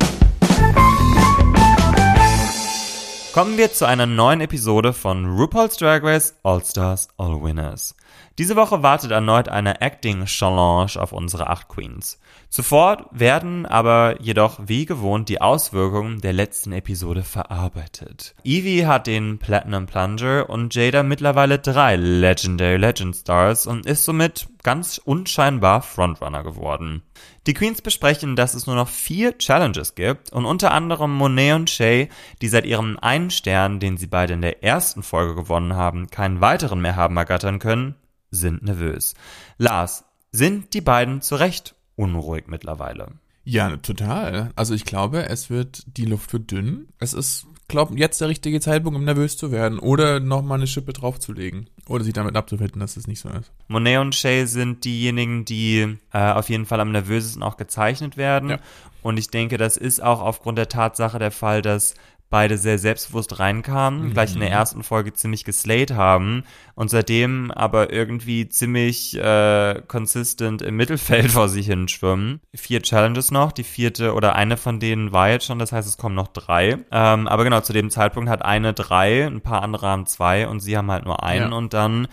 [3.33, 7.95] Kommen wir zu einer neuen Episode von RuPaul's Drag Race All Stars All Winners.
[8.37, 12.19] Diese Woche wartet erneut eine Acting-Challenge auf unsere acht Queens.
[12.49, 18.33] Zuvor werden aber jedoch wie gewohnt die Auswirkungen der letzten Episode verarbeitet.
[18.43, 24.47] Evie hat den Platinum Plunger und Jada mittlerweile drei Legendary Legend Stars und ist somit
[24.63, 27.03] ganz unscheinbar Frontrunner geworden.
[27.47, 31.69] Die Queens besprechen, dass es nur noch vier Challenges gibt und unter anderem Monet und
[31.69, 32.09] Shay,
[32.41, 36.41] die seit ihrem einen Stern, den sie beide in der ersten Folge gewonnen haben, keinen
[36.41, 37.95] weiteren mehr haben ergattern können,
[38.31, 39.13] sind nervös.
[39.57, 43.13] Lars, sind die beiden zu Recht unruhig mittlerweile?
[43.43, 44.51] Ja, total.
[44.55, 46.87] Also ich glaube, es wird, die Luft wird dünn.
[46.99, 50.93] Es ist, glaube jetzt der richtige Zeitpunkt, um nervös zu werden oder nochmal eine Schippe
[50.93, 51.69] draufzulegen.
[51.87, 53.51] Oder sich damit abzufinden, dass es nicht so ist.
[53.67, 58.51] Monet und Shay sind diejenigen, die äh, auf jeden Fall am nervösesten auch gezeichnet werden.
[58.51, 58.59] Ja.
[59.01, 61.95] Und ich denke, das ist auch aufgrund der Tatsache der Fall, dass
[62.31, 64.13] beide sehr selbstbewusst reinkamen, mhm.
[64.13, 70.63] gleich in der ersten Folge ziemlich geslayed haben und seitdem aber irgendwie ziemlich äh, consistent
[70.63, 72.39] im Mittelfeld vor sich hin schwimmen.
[72.55, 75.97] Vier Challenges noch, die vierte oder eine von denen war jetzt schon, das heißt es
[75.97, 76.77] kommen noch drei.
[76.91, 80.61] Ähm, aber genau, zu dem Zeitpunkt hat eine drei, ein paar andere haben zwei und
[80.61, 81.57] sie haben halt nur einen ja.
[81.57, 82.07] und dann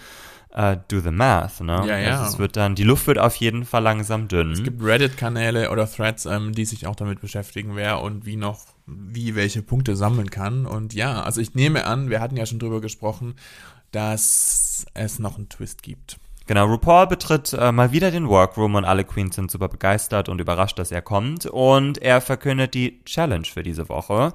[0.52, 1.84] uh, do the math, ne?
[1.86, 2.10] Ja, ja.
[2.18, 4.50] Also es wird dann, die Luft wird auf jeden Fall langsam dünn.
[4.50, 8.77] Es gibt Reddit-Kanäle oder Threads, ähm, die sich auch damit beschäftigen, wer und wie noch
[8.88, 10.66] wie welche Punkte sammeln kann.
[10.66, 13.34] Und ja, also ich nehme an, wir hatten ja schon drüber gesprochen,
[13.90, 16.18] dass es noch einen Twist gibt.
[16.48, 20.40] Genau, RuPaul betritt äh, mal wieder den Workroom und alle Queens sind super begeistert und
[20.40, 21.44] überrascht, dass er kommt.
[21.44, 24.32] Und er verkündet die Challenge für diese Woche.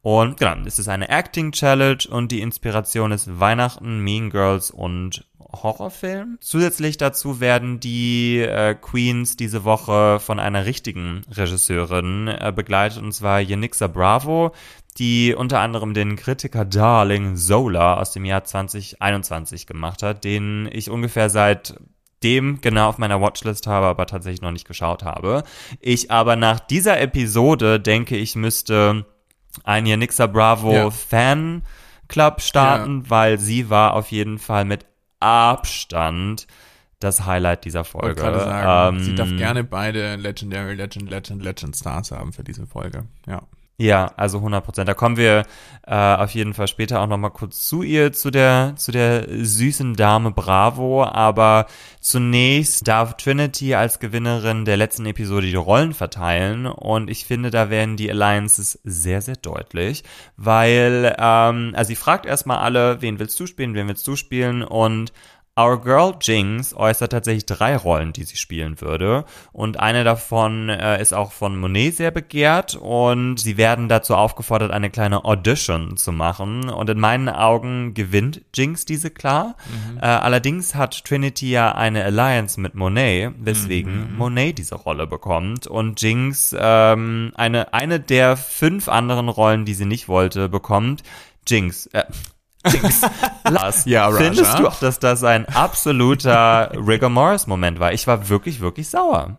[0.00, 5.26] Und genau, es ist eine Acting Challenge und die Inspiration ist Weihnachten, Mean Girls und
[5.62, 6.38] Horrorfilm.
[6.40, 13.12] Zusätzlich dazu werden die äh, Queens diese Woche von einer richtigen Regisseurin äh, begleitet, und
[13.12, 14.52] zwar Yenixa Bravo,
[14.98, 20.90] die unter anderem den Kritiker Darling Zola aus dem Jahr 2021 gemacht hat, den ich
[20.90, 21.74] ungefähr seit
[22.22, 25.44] dem genau auf meiner Watchlist habe, aber tatsächlich noch nicht geschaut habe.
[25.80, 29.04] Ich aber nach dieser Episode denke, ich müsste
[29.64, 30.90] ein Yenixa Bravo ja.
[30.90, 31.62] Fan
[32.08, 33.10] Club starten, ja.
[33.10, 34.86] weil sie war auf jeden Fall mit
[35.20, 36.46] Abstand
[36.98, 38.12] das Highlight dieser Folge.
[38.12, 42.66] Ich sagen, ähm, sie darf gerne beide Legendary, Legend, Legend, Legend Stars haben für diese
[42.66, 43.04] Folge.
[43.26, 43.42] Ja.
[43.78, 44.88] Ja, also 100 Prozent.
[44.88, 45.42] Da kommen wir
[45.86, 49.26] äh, auf jeden Fall später auch noch mal kurz zu ihr, zu der zu der
[49.28, 51.04] süßen Dame Bravo.
[51.04, 51.66] Aber
[52.00, 57.68] zunächst darf Trinity als Gewinnerin der letzten Episode die Rollen verteilen und ich finde, da
[57.68, 60.04] werden die Alliances sehr sehr deutlich,
[60.38, 64.62] weil ähm, also sie fragt erstmal alle, wen willst du spielen, wen willst du spielen
[64.62, 65.12] und
[65.58, 69.24] Our Girl Jinx äußert tatsächlich drei Rollen, die sie spielen würde.
[69.52, 72.74] Und eine davon äh, ist auch von Monet sehr begehrt.
[72.74, 76.68] Und sie werden dazu aufgefordert, eine kleine Audition zu machen.
[76.68, 79.56] Und in meinen Augen gewinnt Jinx diese klar.
[79.70, 79.96] Mhm.
[79.96, 84.18] Äh, allerdings hat Trinity ja eine Alliance mit Monet, weswegen mhm.
[84.18, 85.66] Monet diese Rolle bekommt.
[85.66, 91.02] Und Jinx ähm, eine, eine der fünf anderen Rollen, die sie nicht wollte, bekommt.
[91.46, 92.04] Jinx, äh,
[93.44, 94.16] Lars, ja, Raja.
[94.16, 97.92] findest du auch, dass das ein absoluter Rigor Morris Moment war?
[97.92, 99.38] Ich war wirklich, wirklich sauer.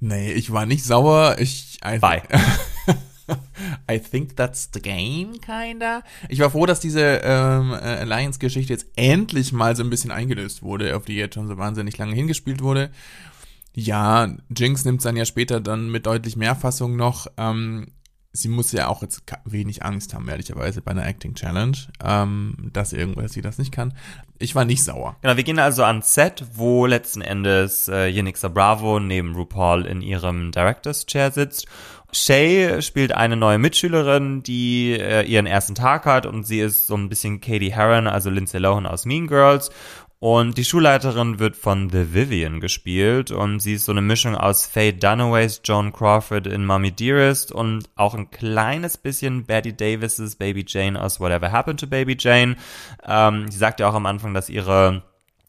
[0.00, 1.36] Nee, ich war nicht sauer.
[1.38, 2.22] Ich, I, Bye.
[3.90, 6.02] I think that's the game, kinda.
[6.28, 10.62] Ich war froh, dass diese ähm, äh, Alliance-Geschichte jetzt endlich mal so ein bisschen eingelöst
[10.62, 12.90] wurde, auf die jetzt schon so wahnsinnig lange hingespielt wurde.
[13.74, 17.26] Ja, Jinx nimmt dann ja später dann mit deutlich mehr Fassung noch.
[17.36, 17.88] Ähm,
[18.34, 22.92] sie muss ja auch jetzt wenig Angst haben, ehrlicherweise, bei einer Acting Challenge, ähm, dass
[22.92, 23.94] irgendwas sie das nicht kann.
[24.38, 25.16] Ich war nicht sauer.
[25.22, 30.02] Genau, wir gehen also ans Set, wo letzten Endes äh, Yenixa Bravo neben RuPaul in
[30.02, 31.66] ihrem Director's Chair sitzt.
[32.12, 36.96] Shay spielt eine neue Mitschülerin, die äh, ihren ersten Tag hat und sie ist so
[36.96, 39.70] ein bisschen Katie Heron, also Lindsay Lohan aus Mean Girls
[40.24, 44.64] und die Schulleiterin wird von The Vivian gespielt und sie ist so eine Mischung aus
[44.64, 50.64] Faye Dunaways John Crawford in Mommy Dearest und auch ein kleines bisschen Betty Davises Baby
[50.66, 52.56] Jane aus Whatever Happened to Baby Jane.
[53.06, 55.02] Ähm, sie sagt ja auch am Anfang, dass ihre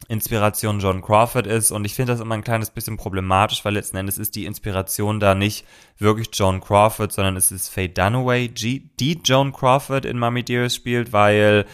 [0.09, 3.95] Inspiration John Crawford ist und ich finde das immer ein kleines bisschen problematisch, weil letzten
[3.95, 5.65] Endes ist die Inspiration da nicht
[5.99, 11.13] wirklich John Crawford, sondern es ist Faye Dunaway, die John Crawford in Mommy Dearest spielt,
[11.13, 11.65] weil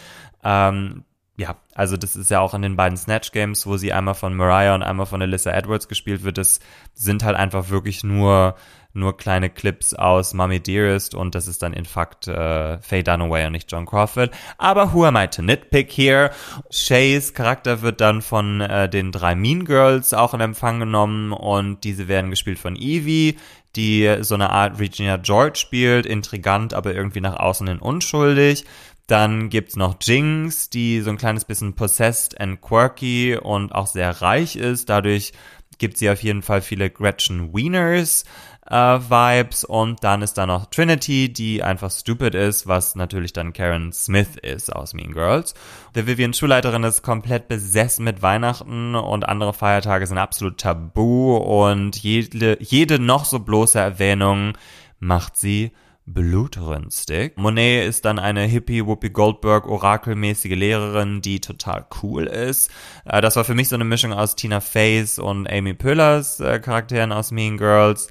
[0.44, 1.02] ähm,
[1.36, 4.34] ja, also das ist ja auch in den beiden Snatch Games, wo sie einmal von
[4.34, 6.36] Mariah und einmal von Alyssa Edwards gespielt wird.
[6.36, 6.60] Das
[6.94, 8.54] sind halt einfach wirklich nur
[8.94, 13.46] nur kleine Clips aus Mommy Dearest und das ist dann in Fakt äh, Faye Dunaway
[13.46, 14.30] und nicht John Crawford.
[14.58, 16.30] Aber who am I to nitpick here?
[16.70, 21.84] Shays Charakter wird dann von äh, den drei Mean Girls auch in Empfang genommen und
[21.84, 23.38] diese werden gespielt von Evie,
[23.76, 28.64] die so eine Art Regina George spielt, intrigant, aber irgendwie nach außen hin unschuldig.
[29.06, 34.22] Dann gibt's noch Jinx, die so ein kleines bisschen possessed and quirky und auch sehr
[34.22, 34.88] reich ist.
[34.88, 35.32] Dadurch
[35.78, 38.24] gibt sie auf jeden Fall viele Gretchen Wieners
[38.66, 39.64] äh, Vibes.
[39.64, 44.36] Und dann ist da noch Trinity, die einfach stupid ist, was natürlich dann Karen Smith
[44.40, 45.54] ist aus Mean Girls.
[45.94, 51.96] Der Vivian Schulleiterin ist komplett besessen mit Weihnachten und andere Feiertage sind absolut tabu und
[51.96, 54.56] jede, jede noch so bloße Erwähnung
[55.00, 55.72] macht sie
[56.06, 57.36] blutrünstig.
[57.36, 62.70] Monet ist dann eine Hippie Whoopi Goldberg orakelmäßige Lehrerin, die total cool ist.
[63.04, 66.58] Äh, das war für mich so eine Mischung aus Tina Fey's und Amy Pillars äh,
[66.58, 68.08] Charakteren aus Mean Girls.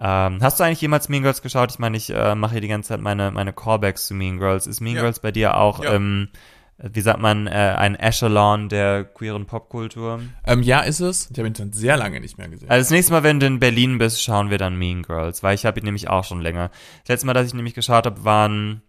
[0.00, 1.70] Ähm, hast du eigentlich jemals Mean Girls geschaut?
[1.70, 4.66] Ich meine, ich äh, mache hier die ganze Zeit meine, meine Callbacks zu Mean Girls.
[4.66, 5.02] Ist Mean ja.
[5.02, 5.94] Girls bei dir auch ja.
[5.94, 6.28] ähm,
[6.82, 10.20] wie sagt man, äh, ein Echelon der queeren Popkultur.
[10.44, 11.30] Ähm, ja, ist es.
[11.30, 12.68] Ich habe ihn schon sehr lange nicht mehr gesehen.
[12.70, 15.54] Also das nächste Mal, wenn du in Berlin bist, schauen wir dann Mean Girls, weil
[15.54, 16.70] ich habe ihn nämlich auch schon länger.
[17.02, 18.82] Das letzte Mal, dass ich nämlich geschaut habe, waren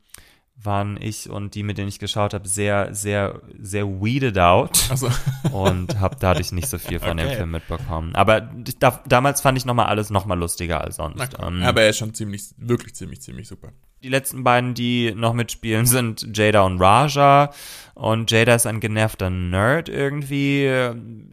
[0.66, 5.10] waren ich und die, mit denen ich geschaut habe, sehr, sehr, sehr weeded out so.
[5.52, 7.28] und habe dadurch nicht so viel von okay.
[7.28, 8.16] dem Film mitbekommen.
[8.16, 8.42] Aber
[8.80, 11.36] da, damals fand ich nochmal alles nochmal lustiger als sonst.
[11.42, 13.72] Ähm, Aber er ist schon ziemlich, wirklich ziemlich, ziemlich super.
[14.04, 17.52] Die letzten beiden, die noch mitspielen, sind Jada und Raja.
[17.96, 20.70] Und Jada ist ein genervter Nerd irgendwie.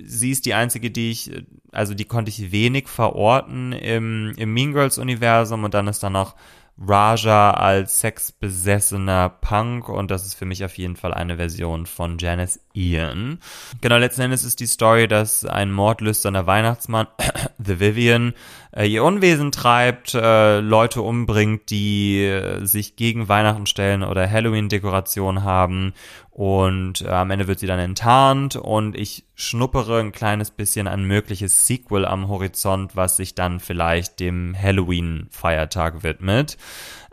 [0.05, 1.33] Sie ist die einzige, die ich,
[1.73, 5.65] also die konnte ich wenig verorten im, im Mean Girls Universum.
[5.65, 6.37] Und dann ist da noch
[6.83, 12.17] Raja als sexbesessener Punk und das ist für mich auf jeden Fall eine Version von
[12.19, 13.39] Janice Ian.
[13.83, 17.07] Genau, letzten Endes ist die Story, dass ein mordlüsterner Weihnachtsmann,
[17.59, 18.33] The Vivian,
[18.75, 25.45] äh, ihr Unwesen treibt, äh, Leute umbringt, die äh, sich gegen Weihnachten stellen oder Halloween-Dekoration
[25.45, 25.93] haben
[26.41, 31.05] und äh, am Ende wird sie dann enttarnt und ich schnuppere ein kleines bisschen ein
[31.05, 36.57] mögliches Sequel am Horizont, was sich dann vielleicht dem Halloween-Feiertag widmet.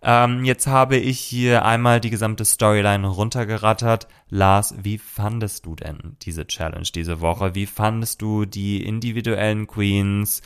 [0.01, 4.07] Ähm, jetzt habe ich hier einmal die gesamte Storyline runtergerattert.
[4.29, 7.53] Lars, wie fandest du denn diese Challenge diese Woche?
[7.53, 10.41] Wie fandest du die individuellen Queens?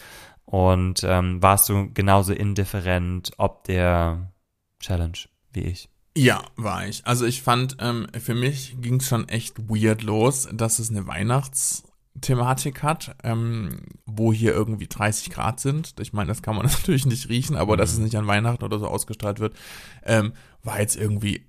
[0.45, 4.31] Und ähm, warst du genauso indifferent ob der
[4.79, 5.19] Challenge
[5.53, 5.87] wie ich?
[6.17, 7.05] Ja, war ich.
[7.05, 11.07] Also ich fand, ähm, für mich ging es schon echt weird los, dass es eine
[11.07, 15.95] Weihnachtsthematik hat, ähm, wo hier irgendwie 30 Grad sind.
[16.01, 17.77] Ich meine, das kann man natürlich nicht riechen, aber mhm.
[17.77, 19.55] dass es nicht an Weihnachten oder so ausgestrahlt wird,
[20.03, 20.33] ähm,
[20.63, 21.45] war jetzt irgendwie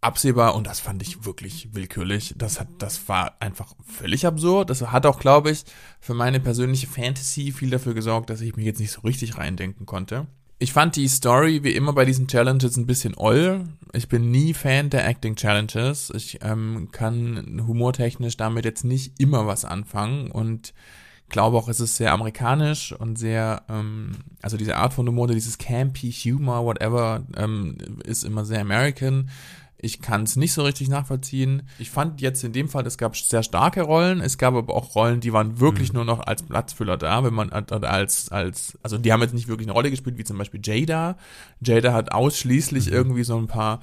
[0.00, 2.34] absehbar und das fand ich wirklich willkürlich.
[2.36, 4.70] Das hat, das war einfach völlig absurd.
[4.70, 5.64] Das hat auch, glaube ich,
[6.00, 9.84] für meine persönliche Fantasy viel dafür gesorgt, dass ich mich jetzt nicht so richtig reindenken
[9.84, 10.26] konnte.
[10.62, 13.64] Ich fand die Story wie immer bei diesen Challenges ein bisschen oll.
[13.94, 16.12] Ich bin nie Fan der Acting Challenges.
[16.14, 20.72] Ich ähm, kann humortechnisch damit jetzt nicht immer was anfangen und
[21.28, 25.58] glaube auch, es ist sehr amerikanisch und sehr, ähm, also diese Art von Humor, dieses
[25.58, 29.30] campy Humor, whatever, ähm, ist immer sehr American.
[29.84, 31.68] Ich kann es nicht so richtig nachvollziehen.
[31.80, 34.20] Ich fand jetzt in dem Fall, es gab sehr starke Rollen.
[34.20, 35.96] Es gab aber auch Rollen, die waren wirklich mhm.
[35.96, 39.66] nur noch als Platzfüller da, wenn man als, als, also die haben jetzt nicht wirklich
[39.66, 41.16] eine Rolle gespielt, wie zum Beispiel Jada.
[41.60, 42.92] Jada hat ausschließlich mhm.
[42.92, 43.80] irgendwie so ein paar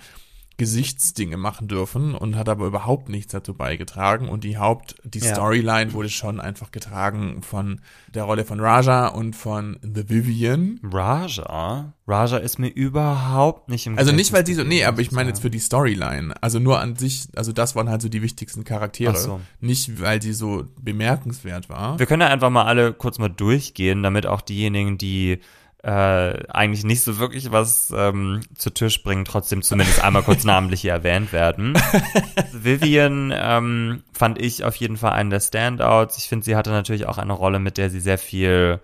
[0.60, 4.30] Gesichtsdinge machen dürfen und hat aber überhaupt nichts dazu beigetragen.
[4.30, 5.34] Und die Haupt, die ja.
[5.34, 7.82] Storyline wurde schon einfach getragen von
[8.14, 10.80] der Rolle von Raja und von The Vivian.
[10.84, 11.94] Raja?
[12.08, 15.30] Raja ist mir überhaupt nicht im Also nicht, weil die so, nee, aber ich meine
[15.30, 16.34] jetzt für die Storyline.
[16.42, 19.14] Also nur an sich, also das waren halt so die wichtigsten Charaktere.
[19.16, 19.40] Ach so.
[19.62, 21.98] Nicht, weil die so bemerkenswert war.
[21.98, 25.40] Wir können ja einfach mal alle kurz mal durchgehen, damit auch diejenigen, die
[25.84, 30.82] äh, eigentlich nicht so wirklich was ähm, zu Tisch bringen, trotzdem zumindest einmal kurz namentlich
[30.82, 31.74] hier erwähnt werden.
[32.52, 36.18] Vivian ähm, fand ich auf jeden Fall einen der Standouts.
[36.18, 38.80] Ich finde, sie hatte natürlich auch eine Rolle, mit der sie sehr viel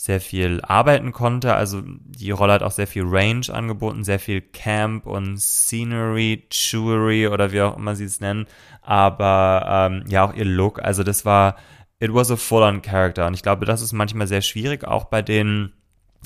[0.00, 1.54] sehr viel arbeiten konnte.
[1.54, 7.28] Also die Rolle hat auch sehr viel Range angeboten, sehr viel Camp und Scenery, Jewelry
[7.28, 8.46] oder wie auch immer sie es nennen.
[8.80, 10.82] Aber ähm, ja, auch ihr Look.
[10.82, 11.56] Also das war,
[11.98, 13.26] it was a full-on character.
[13.26, 15.74] Und ich glaube, das ist manchmal sehr schwierig, auch bei den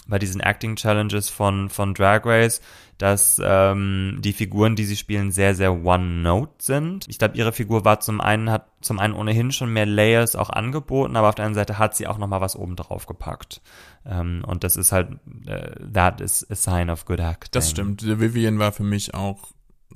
[0.07, 2.61] bei diesen Acting Challenges von, von Drag Race,
[2.99, 7.07] dass ähm, die Figuren, die sie spielen, sehr, sehr One-Note sind.
[7.09, 10.51] Ich glaube, ihre Figur war zum einen, hat zum einen ohnehin schon mehr Layers auch
[10.51, 13.62] angeboten, aber auf der anderen Seite hat sie auch nochmal was oben drauf gepackt.
[14.07, 15.09] Ähm, und das ist halt,
[15.47, 17.51] äh, that is a sign of good acting.
[17.53, 18.03] Das stimmt.
[18.05, 19.53] Vivian war für mich auch,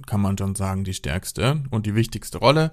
[0.06, 2.72] kann man schon sagen, die stärkste und die wichtigste Rolle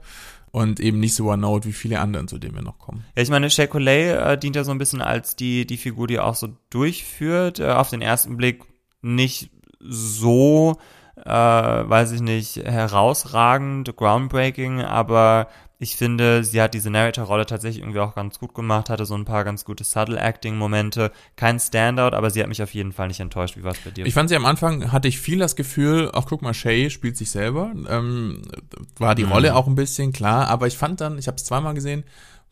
[0.52, 3.04] und eben nicht so one-note wie viele anderen, zu denen wir noch kommen.
[3.16, 6.08] Ja, ich meine, Shea Coulee äh, dient ja so ein bisschen als die, die Figur,
[6.08, 7.60] die auch so durchführt.
[7.60, 8.64] Äh, auf den ersten Blick
[9.02, 9.52] nicht
[9.82, 10.78] so,
[11.18, 18.00] äh, weiß ich nicht, herausragend, groundbreaking, aber ich finde, sie hat diese Narrator-Rolle tatsächlich irgendwie
[18.00, 21.12] auch ganz gut gemacht, hatte so ein paar ganz gute Subtle-Acting-Momente.
[21.36, 23.58] Kein Standout, aber sie hat mich auf jeden Fall nicht enttäuscht.
[23.58, 24.06] Wie war es bei dir?
[24.06, 27.18] Ich fand sie am Anfang, hatte ich viel das Gefühl, ach guck mal, Shay spielt
[27.18, 27.74] sich selber.
[27.90, 28.44] Ähm,
[28.98, 29.34] war die mhm.
[29.34, 32.06] Rolle auch ein bisschen klar, aber ich fand dann, ich habe es zweimal gesehen,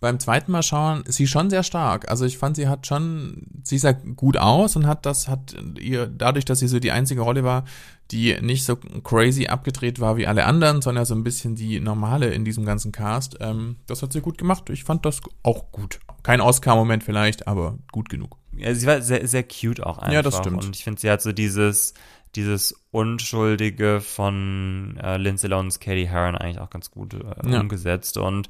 [0.04, 2.12] beim zweiten Mal schauen, ist sie schon sehr stark.
[2.12, 6.08] Also ich fand, sie hat schon, sie sah gut aus und hat das, hat ihr,
[6.08, 7.64] dadurch, dass sie so die einzige Rolle war,
[8.12, 12.34] die nicht so crazy abgedreht war wie alle anderen, sondern so ein bisschen die normale
[12.34, 14.70] in diesem ganzen Cast, ähm, das hat sie gut gemacht.
[14.72, 16.02] Ich fand das auch gut.
[16.22, 18.36] Kein Oscar-Moment vielleicht, aber gut genug.
[18.58, 20.12] Ja, sie war sehr, sehr cute auch einfach.
[20.12, 20.66] Ja, das stimmt.
[20.66, 21.94] Und ich finde, sie hat so dieses,
[22.36, 27.62] dieses Unschuldige von äh, Lindsay Lohan's Katie Heron eigentlich auch ganz gut äh, ja.
[27.62, 28.18] umgesetzt.
[28.18, 28.50] Und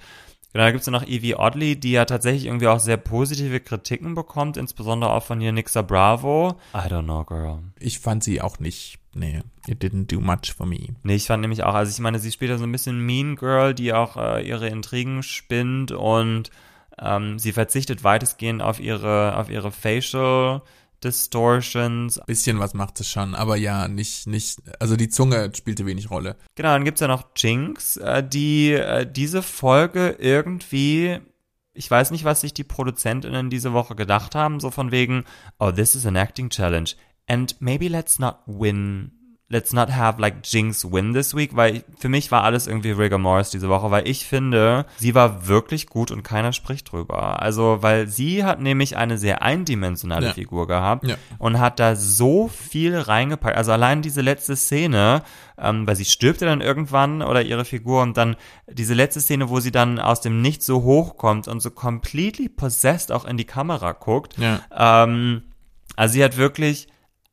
[0.54, 4.14] Genau, da gibt's ja noch Evie Oddly, die ja tatsächlich irgendwie auch sehr positive Kritiken
[4.14, 6.56] bekommt, insbesondere auch von hier Nixa Bravo.
[6.76, 7.60] I don't know, girl.
[7.80, 10.90] Ich fand sie auch nicht, nee, it didn't do much for me.
[11.02, 13.36] Nee, ich fand nämlich auch, also ich meine, sie spielt ja so ein bisschen Mean
[13.36, 16.52] Girl, die auch äh, ihre Intrigen spinnt und
[17.00, 20.62] ähm, sie verzichtet weitestgehend auf ihre, auf ihre Facial
[21.04, 22.20] Distortions.
[22.26, 26.36] Bisschen was macht es schon, aber ja, nicht, nicht, also die Zunge spielte wenig Rolle.
[26.56, 31.20] Genau, dann gibt's ja noch Jinx, äh, die äh, diese Folge irgendwie,
[31.74, 35.26] ich weiß nicht, was sich die ProduzentInnen diese Woche gedacht haben, so von wegen,
[35.60, 36.96] oh, this is an acting challenge
[37.28, 39.12] and maybe let's not win
[39.50, 43.20] let's not have like Jinx win this week, weil für mich war alles irgendwie Rigor
[43.20, 47.40] Morris diese Woche, weil ich finde, sie war wirklich gut und keiner spricht drüber.
[47.42, 50.34] Also, weil sie hat nämlich eine sehr eindimensionale Ja.
[50.34, 51.18] Figur gehabt Ja.
[51.38, 53.56] und hat da so viel reingepackt.
[53.56, 55.22] Also allein diese letzte Szene,
[55.60, 58.36] ähm, weil sie stirbt ja dann irgendwann oder ihre Figur und dann
[58.68, 63.12] diese letzte Szene, wo sie dann aus dem Nichts so hochkommt und so completely possessed
[63.12, 64.36] auch in die Kamera guckt.
[64.40, 64.62] Ja.
[64.76, 65.44] Ähm,
[65.96, 66.88] also sie hat wirklich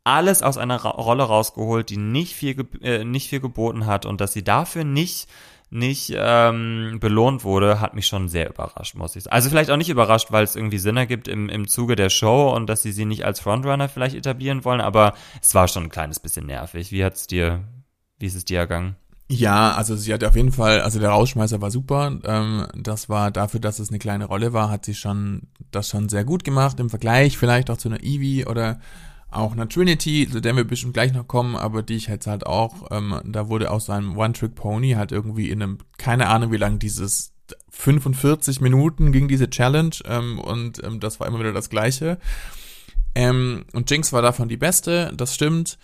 [0.05, 4.21] alles aus einer Ra Rolle rausgeholt, die nicht viel, äh, nicht viel geboten hat und
[4.21, 5.29] dass sie dafür nicht
[5.73, 9.35] nicht ähm, belohnt wurde, hat mich schon sehr überrascht, muss ich sagen.
[9.35, 12.53] Also vielleicht auch nicht überrascht, weil es irgendwie Sinn ergibt im, im Zuge der Show
[12.55, 15.91] und dass sie sie nicht als Frontrunner vielleicht etablieren wollen, aber es war schon ein
[15.91, 16.91] kleines bisschen nervig.
[16.91, 17.63] Wie hat's dir,
[18.19, 18.97] wie ist es dir ergangen?
[19.29, 22.19] Ja, also sie hat auf jeden Fall, also der Rausschmeißer war super.
[22.25, 26.09] Ähm, das war dafür, dass es eine kleine Rolle war, hat sie schon das schon
[26.09, 28.81] sehr gut gemacht im Vergleich vielleicht auch zu einer Evie oder
[29.31, 32.47] auch einer Trinity, zu der wir bestimmt gleich noch kommen, aber die ich jetzt halt
[32.47, 36.79] auch, ähm, da wurde aus einem One-Trick-Pony halt irgendwie in einem, keine Ahnung wie lang
[36.79, 37.33] dieses
[37.71, 42.19] 45 Minuten ging diese Challenge ähm, und ähm, das war immer wieder das Gleiche.
[43.15, 45.79] Ähm, und Jinx war davon die beste, das stimmt.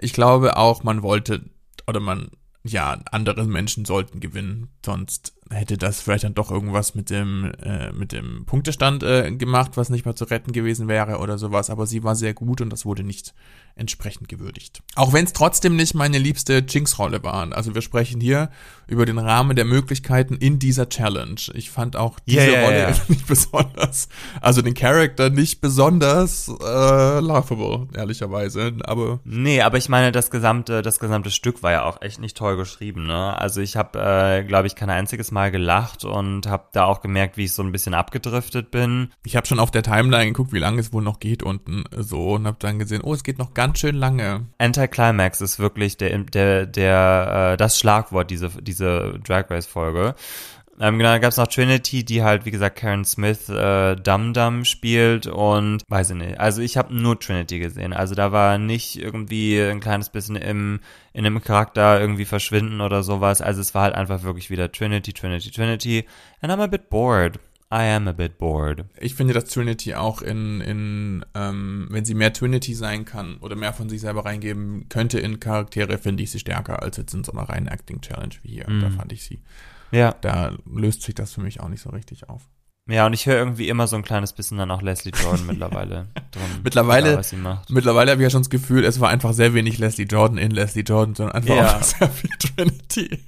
[0.00, 1.42] Ich glaube auch, man wollte
[1.86, 2.30] oder man,
[2.64, 7.92] ja, andere Menschen sollten gewinnen, sonst hätte das vielleicht dann doch irgendwas mit dem, äh,
[7.92, 11.86] mit dem Punktestand äh, gemacht, was nicht mehr zu retten gewesen wäre oder sowas, aber
[11.86, 13.34] sie war sehr gut und das wurde nicht
[13.78, 14.82] entsprechend gewürdigt.
[14.94, 17.52] Auch wenn es trotzdem nicht meine liebste Jinx-Rolle war.
[17.52, 18.50] Also wir sprechen hier
[18.86, 21.40] über den Rahmen der Möglichkeiten in dieser Challenge.
[21.54, 22.94] Ich fand auch diese Ja, ja, Rolle ja.
[23.08, 24.08] nicht besonders,
[24.40, 30.80] also den Charakter nicht besonders äh, laughable, ehrlicherweise, aber Nee, aber ich meine, das gesamte,
[30.80, 33.38] das gesamte Stück war ja auch echt nicht toll geschrieben, ne?
[33.38, 37.36] Also ich habe, äh, glaube ich, kein einziges Mal gelacht und habe da auch gemerkt,
[37.36, 39.12] wie ich so ein bisschen abgedriftet bin.
[39.24, 42.32] Ich habe schon auf der Timeline geguckt, wie lange es wohl noch geht unten so
[42.34, 44.46] und habe dann gesehen, oh, es geht noch ganz schön lange.
[44.58, 50.14] Anticlimax ist wirklich der, der, der, äh, das Schlagwort, diese, diese Drag Race Folge.
[50.80, 54.64] Ähm, genau, da gab's noch Trinity, die halt, wie gesagt, Karen Smith äh, Dum Dum
[54.64, 56.38] spielt und weiß ich nicht.
[56.38, 57.92] Also ich habe nur Trinity gesehen.
[57.92, 60.80] Also da war nicht irgendwie ein kleines bisschen im
[61.12, 63.42] in einem Charakter irgendwie verschwinden oder sowas.
[63.42, 66.04] Also es war halt einfach wirklich wieder Trinity, Trinity, Trinity.
[66.40, 67.40] And I'm a bit bored.
[67.70, 68.86] I am a bit bored.
[68.98, 73.56] Ich finde, dass Trinity auch in, in ähm, wenn sie mehr Trinity sein kann oder
[73.56, 77.24] mehr von sich selber reingeben könnte in Charaktere, finde ich sie stärker als jetzt in
[77.24, 78.66] so einer reinen Acting-Challenge wie hier.
[78.80, 79.40] Da fand ich sie.
[79.90, 80.14] Ja.
[80.20, 82.48] Da löst sich das für mich auch nicht so richtig auf.
[82.90, 86.06] Ja, und ich höre irgendwie immer so ein kleines bisschen dann auch Leslie Jordan mittlerweile
[86.30, 86.42] drin.
[86.64, 87.68] Mittlerweile- egal, was sie macht.
[87.70, 90.50] Mittlerweile habe ich ja schon das Gefühl, es war einfach sehr wenig Leslie Jordan in
[90.52, 91.76] Leslie Jordan, sondern einfach Ja.
[91.76, 93.18] auch sehr viel Trinity.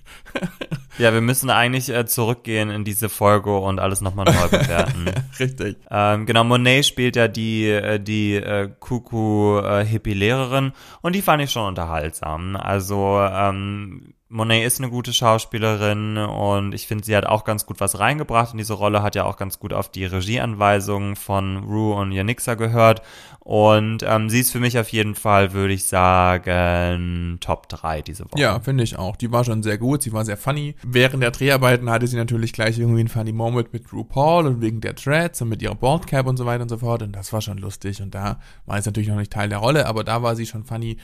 [0.99, 5.05] Ja, wir müssen eigentlich äh, zurückgehen in diese Folge und alles nochmal neu bewerten.
[5.39, 5.77] Richtig.
[5.91, 11.67] ähm, genau, Monet spielt ja die, äh, die äh, Kuku-Hippie-Lehrerin und die fand ich schon
[11.69, 12.57] unterhaltsam.
[12.57, 17.81] Also, ähm, Monet ist eine gute Schauspielerin und ich finde, sie hat auch ganz gut
[17.81, 21.97] was reingebracht in diese Rolle, hat ja auch ganz gut auf die Regieanweisungen von Rue
[21.97, 23.03] und Yanixa gehört
[23.41, 28.25] und ähm, sie ist für mich auf jeden Fall, würde ich sagen, Top 3 diese
[28.27, 28.41] Woche.
[28.41, 29.17] Ja, finde ich auch.
[29.17, 30.77] Die war schon sehr gut, sie war sehr funny.
[30.85, 34.81] Während der Dreharbeiten hatte sie natürlich gleich irgendwie einen funny Moment mit RuPaul und wegen
[34.81, 37.03] der Dreads und mit ihrer Baldcap und so weiter und so fort.
[37.03, 38.01] Und das war schon lustig.
[38.01, 40.63] Und da war es natürlich noch nicht Teil der Rolle, aber da war sie schon
[40.63, 40.99] funny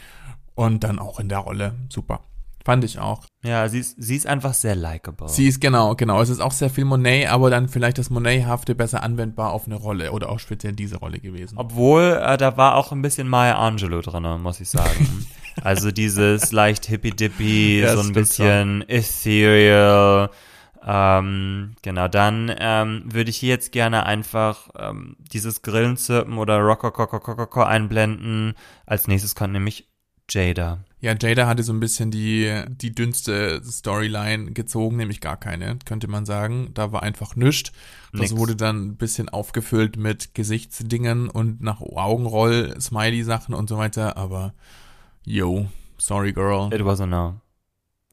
[0.54, 1.74] und dann auch in der Rolle.
[1.88, 2.20] Super.
[2.66, 3.22] Fand ich auch.
[3.44, 5.28] Ja, sie ist, sie ist einfach sehr likable.
[5.28, 6.20] Sie ist genau, genau.
[6.20, 9.76] Es ist auch sehr viel Monet, aber dann vielleicht das Monet-hafte besser anwendbar auf eine
[9.76, 11.58] Rolle oder auch speziell diese Rolle gewesen.
[11.58, 15.26] Obwohl, äh, da war auch ein bisschen Maya Angelou drin, muss ich sagen.
[15.62, 20.30] also dieses leicht hippie-dippy, Ja, so ein bisschen ethereal.
[20.84, 27.62] Ähm, genau, dann ähm, würde ich hier jetzt gerne einfach ähm, dieses Grillenzirpen oder Rockokokokoko
[27.62, 28.54] einblenden.
[28.86, 29.88] Als nächstes kommt nämlich
[30.28, 30.78] Jada.
[31.00, 36.08] Ja, Jada hatte so ein bisschen die, die dünnste Storyline gezogen, nämlich gar keine, könnte
[36.08, 36.70] man sagen.
[36.74, 37.70] Da war einfach nichts.
[38.12, 38.36] Das Nix.
[38.36, 44.54] wurde dann ein bisschen aufgefüllt mit Gesichtsdingen und nach Augenroll, Smiley-Sachen und so weiter, aber
[45.24, 45.68] yo,
[45.98, 46.72] sorry girl.
[46.72, 47.40] It was a no.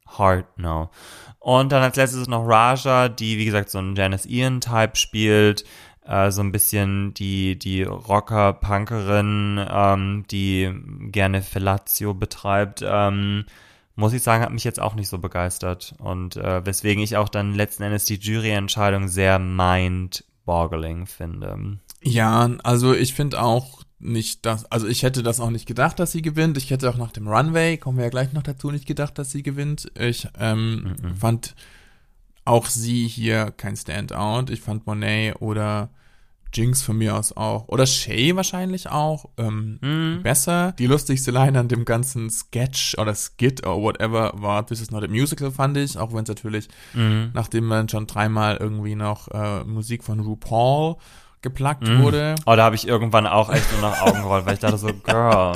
[0.06, 0.92] Hard no.
[1.40, 5.66] Und dann als letztes noch Raja, die wie gesagt so einen Janice Ian-Type spielt.
[6.06, 10.72] Äh, so ein bisschen die, die Rocker-Punkerin, ähm, die
[11.12, 12.84] gerne Fellatio betreibt.
[12.86, 13.46] Ähm,
[13.96, 15.94] muss ich sagen, hat mich jetzt auch nicht so begeistert.
[16.00, 21.78] Und äh, weswegen ich auch dann letzten Endes die Juryentscheidung sehr mind-boggling finde.
[22.02, 26.12] Ja, also ich finde auch nicht, dass, also ich hätte das auch nicht gedacht, dass
[26.12, 26.58] sie gewinnt.
[26.58, 29.32] Ich hätte auch nach dem Runway, kommen wir ja gleich noch dazu, nicht gedacht, dass
[29.32, 29.90] sie gewinnt.
[29.98, 31.16] Ich ähm, Mhm.
[31.16, 31.56] fand
[32.46, 34.52] auch sie hier kein Standout.
[34.52, 35.90] Ich fand Monet oder
[36.54, 37.68] Jinx von mir aus auch.
[37.68, 39.26] Oder Shay wahrscheinlich auch.
[39.38, 39.80] Ähm,
[40.22, 40.74] Besser.
[40.78, 45.04] Die lustigste Line an dem ganzen Sketch oder Skit oder whatever war This is not
[45.04, 45.98] a musical, fand ich.
[45.98, 46.68] Auch wenn es natürlich,
[47.34, 50.98] nachdem man schon dreimal irgendwie noch äh, Musik von RuPaul
[51.42, 52.36] geplagt wurde.
[52.46, 54.88] Oh, da habe ich irgendwann auch echt nur nach Augen gerollt, weil ich dachte so,
[55.04, 55.54] Girl.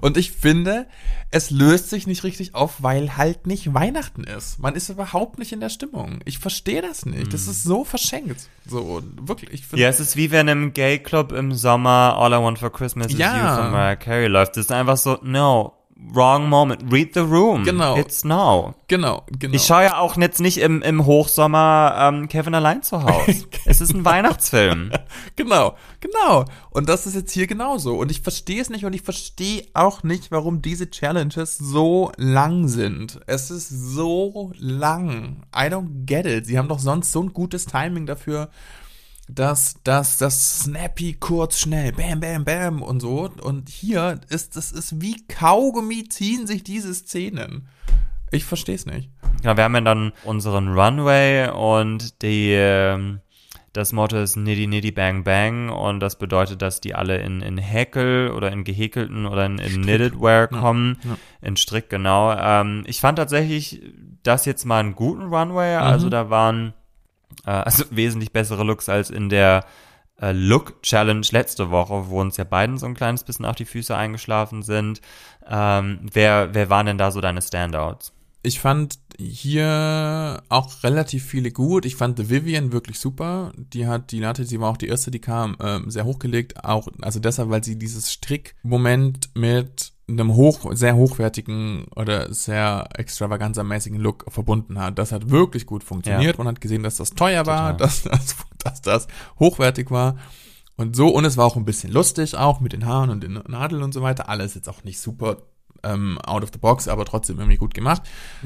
[0.00, 0.86] Und ich finde,
[1.30, 4.58] es löst sich nicht richtig auf, weil halt nicht Weihnachten ist.
[4.58, 6.20] Man ist überhaupt nicht in der Stimmung.
[6.24, 7.32] Ich verstehe das nicht.
[7.32, 8.48] Das ist so verschenkt.
[8.66, 9.64] So, wirklich.
[9.74, 13.08] Ja, es ist wie wenn im Gay Club im Sommer All I Want for Christmas
[13.08, 13.34] is Ja.
[13.56, 14.56] You von Mariah Carey läuft.
[14.56, 16.92] Das ist einfach so, no, wrong moment.
[16.92, 17.64] Read the room.
[17.64, 17.96] Genau.
[17.96, 18.74] It's now.
[18.88, 19.54] genau, genau.
[19.54, 23.46] Ich schaue ja auch jetzt nicht im, im Hochsommer ähm, Kevin allein zu Hause.
[23.64, 24.90] es ist ein Weihnachtsfilm.
[25.36, 26.44] Genau, genau.
[26.70, 27.96] Und das ist jetzt hier genauso.
[27.96, 32.68] Und ich verstehe es nicht und ich verstehe auch nicht, warum diese Challenges so lang
[32.68, 33.20] sind.
[33.26, 35.42] Es ist so lang.
[35.54, 36.46] I don't get it.
[36.46, 38.50] Sie haben doch sonst so ein gutes Timing dafür,
[39.28, 43.30] dass das, das snappy, kurz, schnell, bam, bam, bam und so.
[43.42, 47.68] Und hier ist, das ist wie Kaugummi ziehen sich diese Szenen.
[48.30, 49.10] Ich verstehe es nicht.
[49.42, 53.20] Ja, wir haben ja dann unseren Runway und die, ähm,
[53.72, 57.58] das Motto ist Niddy Niddy Bang Bang und das bedeutet, dass die alle in, in
[57.58, 60.96] Häkel oder in gehäkelten oder in, in Knitted Wear kommen,
[61.42, 62.32] in Strick, genau.
[62.32, 63.82] Ähm, ich fand tatsächlich
[64.22, 66.72] das jetzt mal einen guten Runway, also da waren
[67.46, 69.64] äh, also wesentlich bessere Looks als in der
[70.20, 73.64] äh, Look Challenge letzte Woche, wo uns ja beiden so ein kleines bisschen auf die
[73.64, 75.00] Füße eingeschlafen sind.
[75.48, 78.12] Ähm, wer, wer waren denn da so deine Standouts?
[78.42, 81.86] Ich fand hier auch relativ viele gut.
[81.86, 83.52] Ich fand The Vivian wirklich super.
[83.56, 86.62] Die hat die Latte, sie war auch die erste, die kam, ähm, sehr hochgelegt.
[86.62, 93.98] Auch, also deshalb, weil sie dieses Strickmoment mit einem hoch, sehr hochwertigen oder sehr extravaganzamäßigen
[93.98, 94.98] Look verbunden hat.
[94.98, 96.36] Das hat wirklich gut funktioniert.
[96.38, 97.86] Man hat gesehen, dass das teuer war, Total.
[97.86, 99.06] dass das, dass das
[99.38, 100.16] hochwertig war.
[100.76, 103.40] Und so, und es war auch ein bisschen lustig, auch mit den Haaren und den
[103.46, 104.28] Nadeln und so weiter.
[104.28, 105.38] Alles jetzt auch nicht super
[105.84, 108.02] ähm, out of the box, aber trotzdem irgendwie gut gemacht.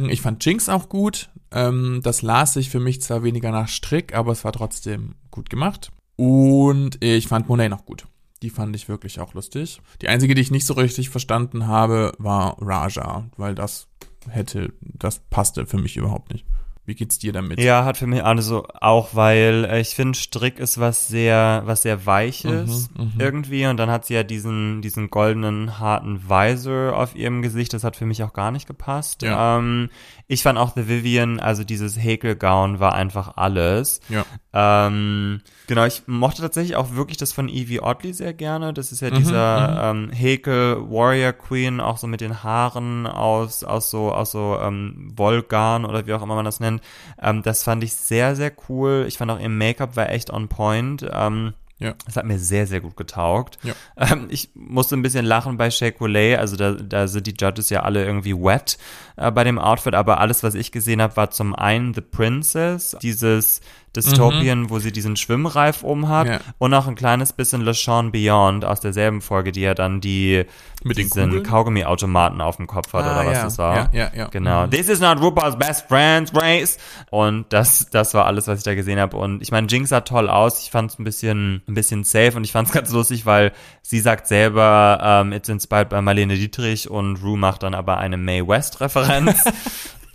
[0.09, 1.31] Ich fand Jinx auch gut.
[1.51, 5.49] Ähm, das las sich für mich zwar weniger nach Strick, aber es war trotzdem gut
[5.49, 5.91] gemacht.
[6.17, 8.07] Und ich fand Monet noch gut.
[8.43, 9.81] Die fand ich wirklich auch lustig.
[10.01, 13.89] Die einzige, die ich nicht so richtig verstanden habe, war Raja, weil das
[14.29, 16.45] hätte, das passte für mich überhaupt nicht.
[16.89, 17.61] Wie geht's dir damit?
[17.61, 21.83] Ja, hat für mich also auch, weil äh, ich finde, Strick ist was sehr, was
[21.83, 27.15] sehr Mhm, Weiches irgendwie und dann hat sie ja diesen, diesen goldenen, harten Visor auf
[27.15, 29.21] ihrem Gesicht, das hat für mich auch gar nicht gepasst.
[29.21, 29.59] Ja.
[29.59, 29.91] Ähm,
[30.29, 34.01] ich fand auch The Vivian, also dieses Häkelgown war einfach alles.
[34.09, 34.25] Ja.
[34.61, 38.73] Ähm, genau, ich mochte tatsächlich auch wirklich das von Evie Oddly sehr gerne.
[38.75, 43.91] Das ist ja dieser ähm, Häkel Warrior Queen, auch so mit den Haaren aus, aus
[43.91, 46.83] so, aus so ähm, Wollgarn oder wie auch immer man das nennt.
[47.23, 49.05] Ähm, das fand ich sehr, sehr cool.
[49.07, 51.07] Ich fand auch ihr Make-up war echt on point.
[51.09, 51.95] Ähm, Ja.
[52.07, 53.59] das hat mir sehr, sehr gut getaugt.
[53.63, 53.75] Ja.
[53.97, 56.35] Ähm, ich musste ein bisschen lachen bei Shake Olay.
[56.35, 58.79] Also da, da sind die Judges ja alle irgendwie wet
[59.17, 59.95] äh, bei dem Outfit.
[59.95, 63.61] Aber alles, was ich gesehen habe, war zum einen The Princess, dieses
[63.97, 66.27] Dystopian, wo sie diesen Schwimmreif um hat.
[66.27, 66.33] Mhm.
[66.33, 66.41] Ja.
[66.59, 70.45] Und auch ein kleines bisschen Le Chant Beyond aus derselben Folge, die ja dann die
[70.85, 71.43] Mit diesen?
[71.43, 73.45] Kaugummi-Automaten auf dem Kopf hat Ah, oder was ja.
[73.45, 73.77] das war.
[73.77, 74.29] Ja, ja, ja.
[74.29, 74.67] Genau.
[74.67, 74.71] Mhm.
[74.71, 76.79] This is not RuPaul's best friend's race.
[77.11, 79.17] Und das, das war alles, was ich da gesehen habe.
[79.17, 80.63] Und ich meine, Jinx sah toll aus.
[80.63, 83.53] Ich fand es ein bisschen, ein bisschen safe und ich fand es ganz lustig, weil
[83.83, 88.17] sie sagt selber, ähm, it's inspired by Marlene Dietrich und Ru macht dann aber eine
[88.17, 89.45] Mae West-Referenz.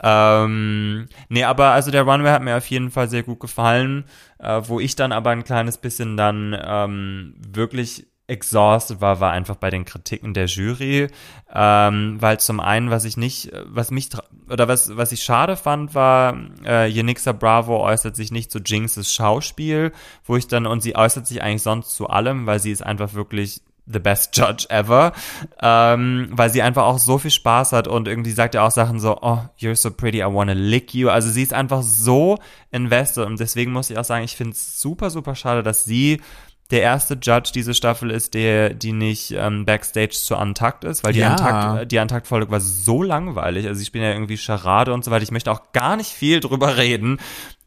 [0.04, 4.04] ähm, nee, aber also der Runway hat mir auf jeden Fall sehr gut gefallen,
[4.38, 9.56] äh, wo ich dann aber ein kleines bisschen dann ähm, wirklich exhausted war, war einfach
[9.56, 11.08] bei den Kritiken der Jury,
[11.54, 14.10] ähm, weil zum einen, was ich nicht, was mich
[14.50, 19.14] oder was was ich schade fand, war äh, Yenixa Bravo äußert sich nicht zu Jinxes
[19.14, 19.92] Schauspiel,
[20.26, 23.14] wo ich dann und sie äußert sich eigentlich sonst zu allem, weil sie ist einfach
[23.14, 25.12] wirklich the best judge ever,
[25.62, 29.00] ähm, weil sie einfach auch so viel Spaß hat und irgendwie sagt ja auch Sachen
[29.00, 31.10] so, oh, you're so pretty, I wanna lick you.
[31.10, 32.40] Also sie ist einfach so
[32.72, 36.22] invested und deswegen muss ich auch sagen, ich finde es super, super schade, dass sie
[36.72, 41.14] der erste Judge diese Staffel ist, der, die nicht ähm, Backstage zu Untucked ist, weil
[41.14, 41.32] die Ja.
[41.32, 43.68] Untucked, die Untucked-Folge war so langweilig.
[43.68, 45.24] Also sie spielen ja irgendwie Charade und so weiter.
[45.24, 47.20] Ich möchte auch gar nicht viel drüber reden,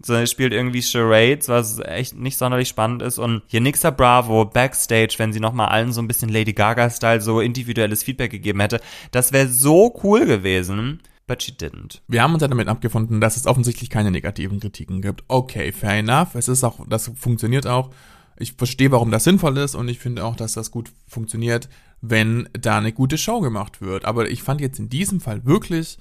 [0.03, 3.18] sondern sie spielt irgendwie Charades, was echt nicht sonderlich spannend ist.
[3.18, 8.03] Und Yenixa Bravo Backstage, wenn sie nochmal allen so ein bisschen Lady Gaga-Style so individuelles
[8.03, 8.80] Feedback gegeben hätte,
[9.12, 11.01] das wäre so cool gewesen.
[11.28, 12.01] But she didn't.
[12.07, 15.24] Wir haben uns ja damit abgefunden, dass es offensichtlich keine negativen Kritiken gibt.
[15.26, 16.34] Okay, fair enough.
[16.34, 17.90] Es ist auch, das funktioniert auch.
[18.39, 21.68] Ich verstehe, warum das sinnvoll ist und ich finde auch, dass das gut funktioniert,
[22.01, 24.05] wenn da eine gute Show gemacht wird.
[24.05, 25.99] Aber ich fand jetzt in diesem Fall wirklich,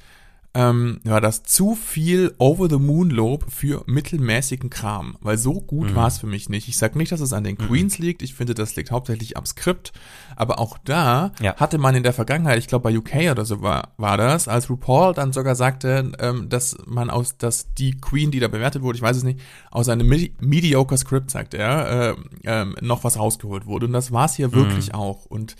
[0.55, 5.95] ähm, war das zu viel Over-the-Moon-Lob für mittelmäßigen Kram, weil so gut Mhm.
[5.95, 6.67] war es für mich nicht.
[6.67, 9.45] Ich sag nicht, dass es an den Queens liegt, ich finde, das liegt hauptsächlich am
[9.45, 9.91] Skript,
[10.35, 11.55] aber auch da Ja.
[11.57, 14.69] hatte man in der Vergangenheit, ich glaube bei UK oder so war, war das, als
[14.69, 18.95] RuPaul dann sogar sagte, ähm, dass man aus, dass die Queen, die da bewertet wurde,
[18.97, 19.39] ich weiß es nicht,
[19.71, 23.85] aus einem medi mediocre Skript, sagt er, äh, ähm, noch was rausgeholt wurde.
[23.87, 25.25] Und das war es hier wirklich auch.
[25.25, 25.55] Und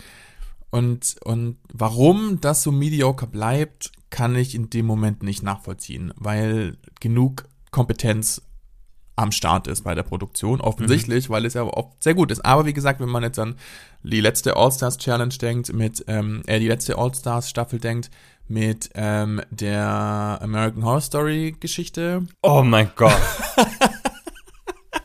[0.70, 6.76] und, und warum das so mediocre bleibt, kann ich in dem Moment nicht nachvollziehen, weil
[7.00, 8.42] genug Kompetenz
[9.16, 12.44] am Start ist bei der Produktion, offensichtlich, weil es ja oft sehr gut ist.
[12.44, 13.56] Aber wie gesagt, wenn man jetzt an
[14.02, 18.10] die letzte All-Stars Challenge denkt, mit, ähm, äh, die letzte All-Stars Staffel denkt,
[18.46, 23.16] mit ähm, der American Horror Story Geschichte, Oh mein Gott.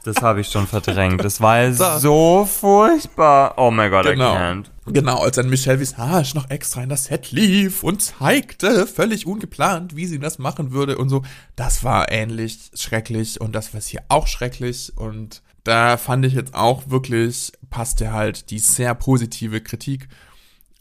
[0.04, 1.24] Das habe ich schon verdrängt.
[1.24, 1.99] Das war ja So.
[1.99, 3.54] so furchtbar.
[3.58, 4.34] Oh mein Gott, Genau.
[4.34, 4.66] I can't.
[4.88, 9.95] Genau, als dann Michelle Visage noch extra in das Set lief und zeigte, völlig ungeplant,
[9.95, 11.22] wie sie das machen würde und so.
[11.56, 16.56] Das war ähnlich schrecklich und das war hier auch schrecklich und da fand ich jetzt
[16.56, 20.08] auch wirklich, passte halt die sehr positive Kritik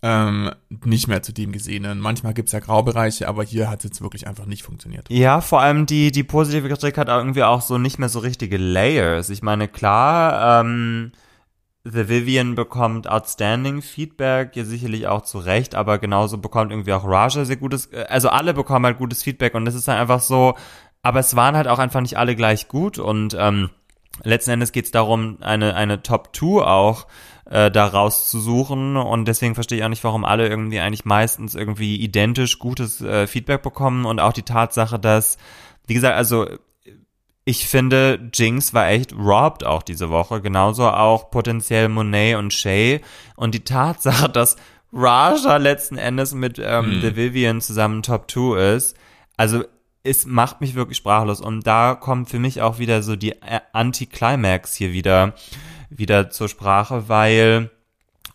[0.02, 0.50] ähm,
[0.84, 2.00] nicht mehr zu dem Gesehenen.
[2.00, 5.10] Manchmal gibt's ja Graubereiche, aber hier hat es jetzt wirklich einfach nicht funktioniert.
[5.10, 8.56] Ja, vor allem die, die positive Kritik hat irgendwie auch so nicht mehr so richtige
[8.56, 9.28] Layers.
[9.28, 11.12] Ich meine, klar, ähm,
[11.84, 17.04] The Vivian bekommt outstanding Feedback, ja sicherlich auch zu Recht, aber genauso bekommt irgendwie auch
[17.06, 20.20] Raja sehr gutes, äh, also alle bekommen halt gutes Feedback und das ist dann einfach
[20.20, 20.54] so,
[21.02, 23.70] aber es waren halt auch einfach nicht alle gleich gut und ähm,
[24.22, 27.06] letzten Endes geht es darum, eine, eine Top 2 auch
[27.50, 28.96] äh, da rauszusuchen.
[28.96, 33.26] Und deswegen verstehe ich auch nicht, warum alle irgendwie eigentlich meistens irgendwie identisch gutes äh,
[33.26, 34.06] Feedback bekommen.
[34.06, 35.36] Und auch die Tatsache, dass,
[35.86, 36.46] wie gesagt, also
[37.44, 43.00] ich finde, Jinx war echt robbed auch diese Woche, genauso auch potenziell Monet und Shay.
[43.36, 44.56] Und die Tatsache, dass
[44.92, 48.96] Raja letzten Endes mit ähm, The Vivian zusammen Top 2 ist,
[49.36, 49.64] also
[50.02, 51.40] es macht mich wirklich sprachlos.
[51.40, 55.34] Und da kommt für mich auch wieder so die äh, Anti-Climax hier wieder,
[55.90, 57.70] wieder zur Sprache, weil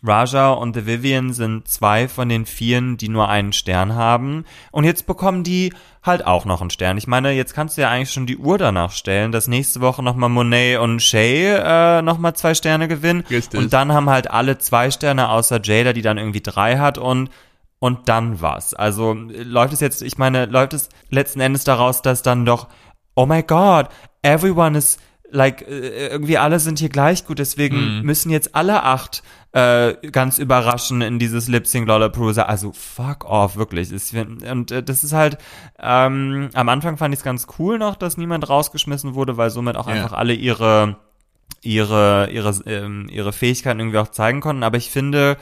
[0.02, 4.44] Raja und The Vivian sind zwei von den vieren, die nur einen Stern haben.
[4.70, 6.98] Und jetzt bekommen die halt auch noch einen Stern.
[6.98, 10.02] Ich meine, jetzt kannst du ja eigentlich schon die Uhr danach stellen, dass nächste Woche
[10.02, 13.24] nochmal Monet und Shay äh, nochmal zwei Sterne gewinnen.
[13.28, 13.58] Richtig.
[13.58, 17.30] Und dann haben halt alle zwei Sterne außer Jada, die dann irgendwie drei hat und
[17.78, 18.72] und dann was.
[18.72, 22.68] Also läuft es jetzt, ich meine, läuft es letzten Endes daraus, dass dann doch,
[23.14, 23.88] oh my God,
[24.22, 24.96] everyone is
[25.30, 29.22] like, äh, irgendwie alle sind hier gleich gut, deswegen müssen jetzt alle acht
[29.52, 32.42] äh, ganz überraschen in dieses Lip Sync Lollapalooza.
[32.42, 33.90] Also fuck off, wirklich.
[34.12, 35.38] Und äh, das ist halt,
[35.80, 39.76] ähm, am Anfang fand ich es ganz cool noch, dass niemand rausgeschmissen wurde, weil somit
[39.76, 39.94] auch Ja.
[39.94, 40.96] einfach alle ihre
[41.62, 44.62] ihre ihre ähm, ihre Fähigkeiten irgendwie auch zeigen konnten.
[44.62, 45.36] Aber ich finde,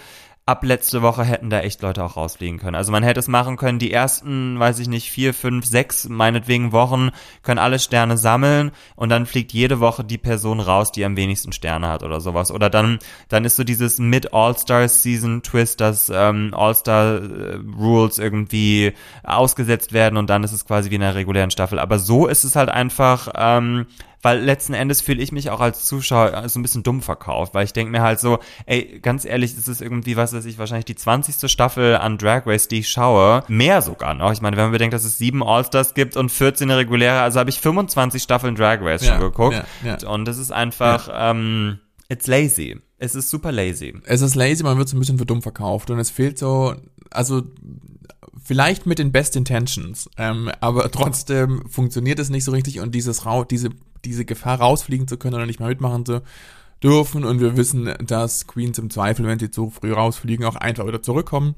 [0.47, 2.75] ab letzte Woche hätten da echt Leute auch rausfliegen können.
[2.75, 6.73] Also man hätte es machen können, die ersten, weiß ich nicht, vier, fünf, sechs, meinetwegen
[6.73, 11.17] Wochen, können alle Sterne sammeln und dann fliegt jede Woche die Person raus, die am
[11.17, 12.51] wenigsten Sterne hat oder sowas.
[12.51, 12.99] Oder dann,
[13.31, 18.93] dann ist so dieses Mid-All-Star-Season-Twist, dass ähm, All-Star-Rules irgendwie
[19.23, 21.79] ausgesetzt werden und dann ist es quasi wie in einer regulären Staffel.
[21.79, 23.87] Aber so ist es halt einfach, ähm,
[24.25, 27.65] weil letzten Endes fühle ich mich auch als Zuschauer so ein bisschen dumm verkauft, weil
[27.67, 30.87] ich denke mir halt so, ey, ganz ehrlich, das ist irgendwie, was weiß ich, wahrscheinlich
[30.87, 31.51] die 20.
[31.51, 33.45] Staffel an Drag Race, die ich schaue.
[33.49, 34.33] Mehr sogar noch.
[34.33, 37.51] Ich meine, wenn man bedenkt, dass es sieben All-Stars gibt und 14 reguläre, also habe
[37.51, 39.63] ich 25 Staffeln Drag Race Ja, schon geguckt.
[39.85, 40.09] ja, ja.
[40.09, 42.79] Und das ist einfach, ähm, it's lazy.
[42.97, 43.93] Es ist super lazy.
[44.07, 46.75] es ist lazy, man wird so ein bisschen für dumm verkauft und es fehlt so,
[47.11, 47.43] also
[48.43, 53.27] vielleicht mit den best intentions, ähm, aber trotzdem funktioniert es nicht so richtig und dieses
[53.27, 53.69] Rau diese
[54.05, 56.23] diese Gefahr rausfliegen zu können oder nicht mehr mitmachen zu
[56.83, 60.87] dürfen und wir wissen, dass Queens im Zweifel, wenn sie zu früh rausfliegen, auch einfach
[60.87, 61.55] wieder zurückkommen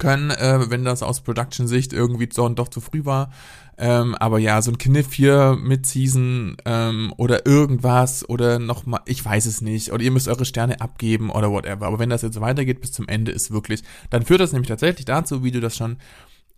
[0.00, 3.30] können, äh, wenn das aus Production-Sicht irgendwie so doch zu früh war.
[3.78, 9.24] Ähm, aber ja, so ein Kniff hier mit Season ähm, oder irgendwas oder nochmal, ich
[9.24, 11.86] weiß es nicht, oder ihr müsst eure Sterne abgeben oder whatever.
[11.86, 14.68] Aber wenn das jetzt so weitergeht bis zum Ende, ist wirklich, dann führt das nämlich
[14.68, 15.98] tatsächlich dazu, wie du das schon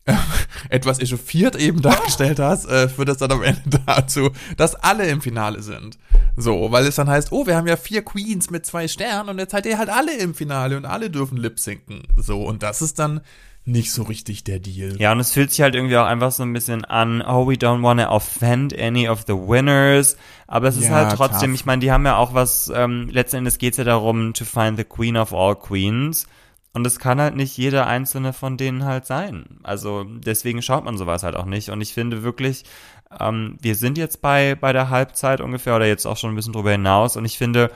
[0.69, 5.21] etwas echauffiert eben dargestellt hast, äh, führt das dann am Ende dazu, dass alle im
[5.21, 5.99] Finale sind.
[6.37, 9.39] So, weil es dann heißt, oh, wir haben ja vier Queens mit zwei Sternen und
[9.39, 12.03] jetzt seid ihr halt alle im Finale und alle dürfen lip sinken.
[12.17, 13.21] So, und das ist dann
[13.65, 15.01] nicht so richtig der Deal.
[15.01, 17.55] Ja, und es fühlt sich halt irgendwie auch einfach so ein bisschen an, oh, we
[17.55, 20.17] don't want to offend any of the winners.
[20.49, 21.61] Aber es ist Ja, halt trotzdem, tough.
[21.61, 24.77] ich meine, die haben ja auch was, ähm, letzten Endes geht's ja darum, to find
[24.77, 26.27] the queen of all queens.
[26.75, 29.59] Und es kann halt nicht jede einzelne von denen halt sein.
[29.63, 31.69] Also deswegen schaut man sowas halt auch nicht.
[31.69, 32.65] Und ich finde wirklich,
[33.21, 36.55] ähm, wir sind jetzt bei, bei der Halbzeit ungefähr oder jetzt auch schon ein bisschen
[36.55, 37.17] drüber hinaus.
[37.17, 37.71] Und ich finde,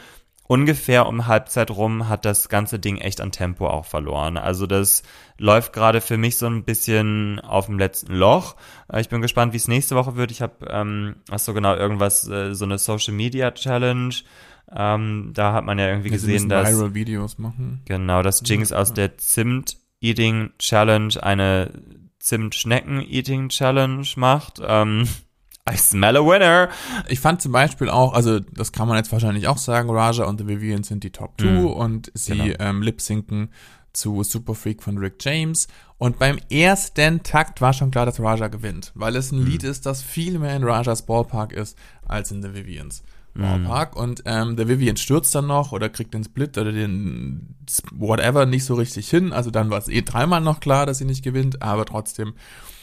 [0.49, 4.39] ungefähr um Halbzeit rum hat das ganze Ding echt an Tempo auch verloren.
[4.39, 5.03] Also das
[5.39, 8.57] läuft gerade für mich so ein bisschen auf dem letzten Loch.
[8.91, 10.31] Äh, ich bin gespannt, wie es nächste Woche wird.
[10.31, 14.15] Ich habe, ähm, ach so genau, irgendwas, äh, so eine Social Media Challenge.
[14.75, 17.83] Ähm, da hat man ja irgendwie Ja, gesehen, dass Viral Videos machen.
[17.85, 21.71] genau, dass Jinx aus der Zimt Eating Challenge eine
[22.19, 24.61] Zimt Schnecken Eating Challenge macht.
[24.67, 25.07] Ähm,
[25.69, 26.69] I smell a winner.
[27.09, 30.39] Ich fand zum Beispiel auch, also das kann man jetzt wahrscheinlich auch sagen, Raja und
[30.41, 31.67] The Vivian sind die Top 2 Mhm.
[31.67, 32.55] und sie Genau.
[32.61, 33.51] ähm, lip-sinken
[33.93, 35.69] zu Super Freak von Rick James.
[35.99, 39.47] Und beim ersten Takt war schon klar, dass Raja gewinnt, weil es ein Mhm.
[39.47, 43.03] Lied ist, das viel mehr in Rajas Ballpark ist als in The Vivians
[43.37, 43.43] Mhm.
[43.43, 43.97] Ballpark.
[43.97, 47.55] Und ähm, The Vivian stürzt dann noch oder kriegt den Split oder den
[47.93, 49.33] whatever nicht so richtig hin.
[49.33, 52.35] Also dann war es eh dreimal noch klar, dass sie nicht gewinnt, aber trotzdem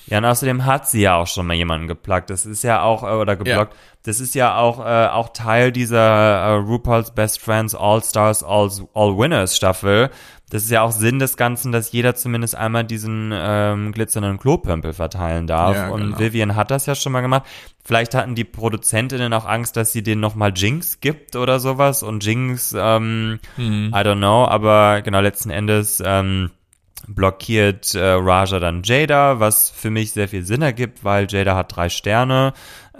[0.07, 2.29] Ja, und außerdem hat sie ja auch schon mal jemanden geplagt.
[2.29, 3.75] Das ist ja auch, äh, oder geblockt.
[4.03, 8.69] Das ist ja auch, äh, auch Teil dieser äh, RuPaul's Best Friends All Stars All,
[8.93, 10.09] All Winners Staffel.
[10.53, 14.93] Das ist ja auch Sinn des Ganzen, dass jeder zumindest einmal diesen ähm, glitzernden Klopömpel
[14.93, 15.75] verteilen darf.
[15.75, 16.19] Ja, und genau.
[16.19, 17.41] Vivian hat das ja schon mal gemacht.
[17.83, 22.03] Vielleicht hatten die Produzentinnen auch Angst, dass sie den nochmal Jinx gibt oder sowas.
[22.03, 23.87] Und Jinx, ähm, Mhm.
[23.95, 26.51] I don't know, aber genau letzten Endes ähm,
[27.07, 31.75] blockiert äh, Raja dann Jada, was für mich sehr viel Sinn ergibt, weil Jada hat
[31.75, 32.53] drei Sterne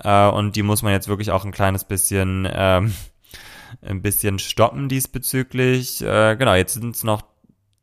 [0.04, 2.96] äh, und die muss man jetzt wirklich auch ein kleines bisschen ähm,
[3.84, 6.02] ein bisschen stoppen diesbezüglich.
[6.02, 7.22] Äh, genau, jetzt sind es noch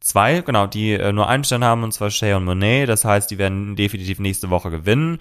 [0.00, 2.88] zwei, genau, die äh, nur einen Stern haben, und zwar Shay und Monet.
[2.88, 5.20] Das heißt, die werden definitiv nächste Woche gewinnen.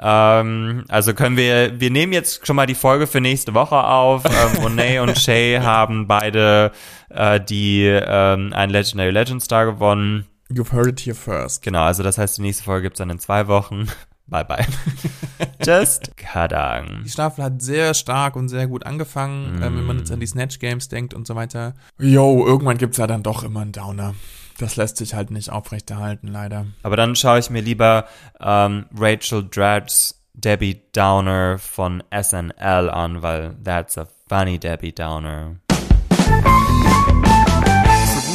[0.00, 4.24] Ähm, also können wir, wir nehmen jetzt schon mal die Folge für nächste Woche auf.
[4.24, 6.72] Ähm, Monet und Shay haben beide
[7.10, 10.26] äh, die ähm, einen Legendary Legend Star gewonnen.
[10.50, 11.62] you've heard it here first.
[11.62, 13.88] Genau, also das heißt, die nächste Folge gibt's dann in zwei Wochen.
[14.28, 14.66] Bye bye.
[15.64, 17.02] Just kadang.
[17.04, 19.62] Die Staffel hat sehr stark und sehr gut angefangen, Mm.
[19.62, 21.74] ähm, wenn man jetzt an die Snatch Games denkt und so weiter.
[21.98, 24.14] Yo, irgendwann gibt's ja dann doch immer einen Downer.
[24.58, 26.66] Das lässt sich halt nicht aufrechterhalten, leider.
[26.82, 28.06] Aber dann schaue ich mir lieber
[28.40, 35.56] ähm, Rachel Dratch's Debbie Downer von SNL an, weil that's a funny Debbie Downer.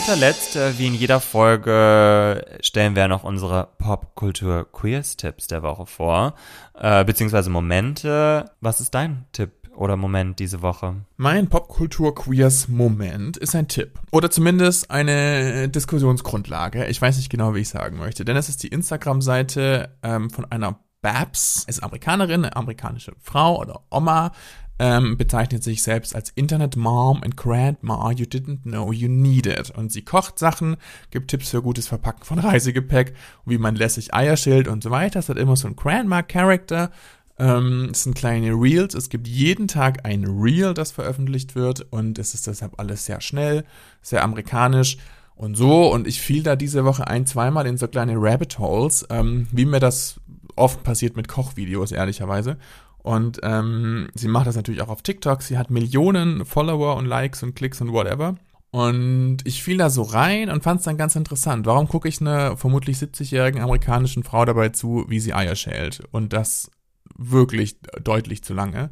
[0.05, 6.33] Guter Letzt, äh, wie in jeder Folge, stellen wir noch unsere Popkultur-Queers-Tipps der Woche vor,
[6.77, 8.51] äh, beziehungsweise Momente.
[8.59, 10.97] Was ist dein Tipp oder Moment diese Woche?
[11.15, 13.97] Mein Popkultur-Queers-Moment ist ein Tipp.
[14.11, 16.85] Oder zumindest eine Diskussionsgrundlage.
[16.87, 18.25] Ich weiß nicht genau, wie ich sagen möchte.
[18.25, 23.81] Denn es ist die Instagram-Seite ähm, von einer Babs, ist Amerikanerin, eine amerikanische Frau oder
[23.89, 24.31] Oma,
[24.79, 29.71] ähm, bezeichnet sich selbst als Internet Mom and Grandma You Didn't Know You Needed.
[29.71, 30.77] Und sie kocht Sachen,
[31.11, 33.13] gibt Tipps für gutes Verpacken von Reisegepäck,
[33.45, 35.19] wie man lässig Eier schält und so weiter.
[35.19, 36.91] Es hat immer so einen Grandma-Character.
[37.37, 38.95] Ähm, es sind kleine Reels.
[38.95, 41.85] Es gibt jeden Tag ein Reel, das veröffentlicht wird.
[41.91, 43.65] Und es ist deshalb alles sehr schnell,
[44.01, 44.97] sehr amerikanisch
[45.35, 45.91] und so.
[45.93, 49.65] Und ich fiel da diese Woche ein, zweimal in so kleine Rabbit Holes, ähm, wie
[49.65, 50.19] mir das
[50.55, 52.57] oft passiert mit Kochvideos, ehrlicherweise.
[53.03, 55.41] Und ähm, sie macht das natürlich auch auf TikTok.
[55.41, 58.35] Sie hat Millionen Follower und Likes und Klicks und whatever.
[58.71, 61.67] Und ich fiel da so rein und fand es dann ganz interessant.
[61.67, 66.01] Warum gucke ich einer vermutlich 70-jährigen amerikanischen Frau dabei zu, wie sie Eier schält?
[66.11, 66.71] Und das
[67.15, 68.89] wirklich deutlich zu lange.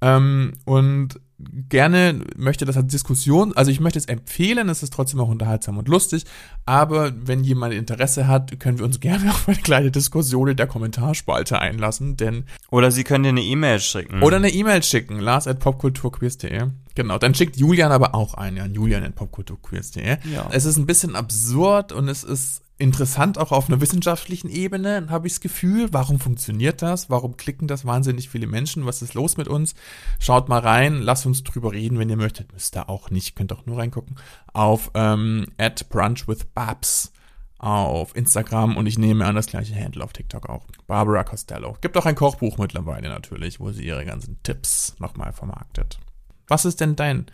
[0.00, 5.20] Ähm, und gerne möchte das als Diskussion, also ich möchte es empfehlen, es ist trotzdem
[5.20, 6.24] auch unterhaltsam und lustig,
[6.66, 10.66] aber wenn jemand Interesse hat, können wir uns gerne auf eine kleine Diskussion in der
[10.66, 14.22] Kommentarspalte einlassen, denn Oder sie können dir eine E-Mail schicken.
[14.22, 16.66] oder eine E-Mail schicken, lars at popkulturquiz.de.
[16.94, 20.16] Genau, dann schickt Julian aber auch ein, an julian at popkulturquiz.de.
[20.32, 20.48] Ja.
[20.50, 25.26] Es ist ein bisschen absurd und es ist interessant auch auf einer wissenschaftlichen Ebene, habe
[25.26, 25.88] ich das Gefühl.
[25.92, 27.10] Warum funktioniert das?
[27.10, 28.86] Warum klicken das wahnsinnig viele Menschen?
[28.86, 29.74] Was ist los mit uns?
[30.18, 32.52] Schaut mal rein, lasst uns drüber reden, wenn ihr möchtet.
[32.52, 34.16] Müsst ihr auch nicht, könnt auch nur reingucken.
[34.52, 37.12] Auf ähm, at brunch with babs
[37.58, 40.64] auf Instagram und ich nehme an das gleiche Handle auf TikTok auch.
[40.86, 41.76] Barbara Costello.
[41.80, 45.98] Gibt auch ein Kochbuch mittlerweile natürlich, wo sie ihre ganzen Tipps nochmal vermarktet.
[46.46, 47.26] Was ist denn dein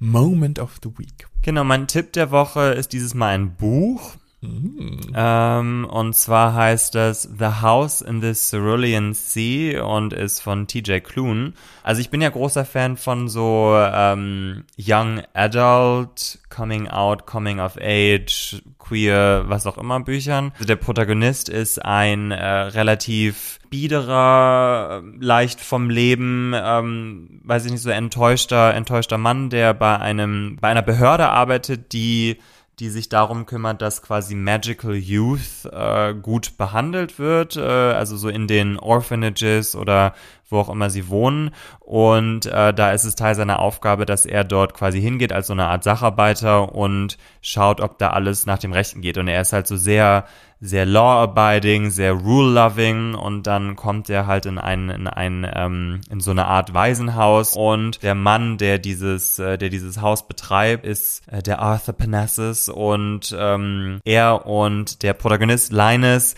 [0.00, 1.28] Moment of the Week?
[1.42, 4.16] Genau, mein Tipp der Woche ist dieses Mal ein Buch.
[4.40, 10.98] Ähm, und zwar heißt das The House in the Cerulean Sea und ist von TJ
[11.00, 11.54] Klune.
[11.82, 17.78] Also ich bin ja großer Fan von so ähm, Young Adult, Coming Out, Coming of
[17.80, 20.52] Age, Queer, was auch immer Büchern.
[20.54, 27.82] Also der Protagonist ist ein äh, relativ biederer, leicht vom Leben, ähm, weiß ich nicht,
[27.82, 32.38] so enttäuschter, enttäuschter Mann, der bei einem, bei einer Behörde arbeitet, die
[32.80, 38.28] die sich darum kümmert, dass quasi Magical Youth äh, gut behandelt wird, äh, also so
[38.28, 40.14] in den Orphanages oder
[40.48, 41.50] wo auch immer sie wohnen.
[41.80, 45.52] Und äh, da ist es Teil seiner Aufgabe, dass er dort quasi hingeht als so
[45.52, 49.18] eine Art Sacharbeiter und schaut, ob da alles nach dem Rechten geht.
[49.18, 50.24] Und er ist halt so sehr
[50.60, 56.18] sehr law-abiding, sehr rule-loving und dann kommt er halt in ein, in ein, ähm, in
[56.20, 61.22] so eine Art Waisenhaus und der Mann, der dieses, äh, der dieses Haus betreibt, ist
[61.28, 66.34] äh, der Arthur Panassus und ähm, er und der Protagonist Linus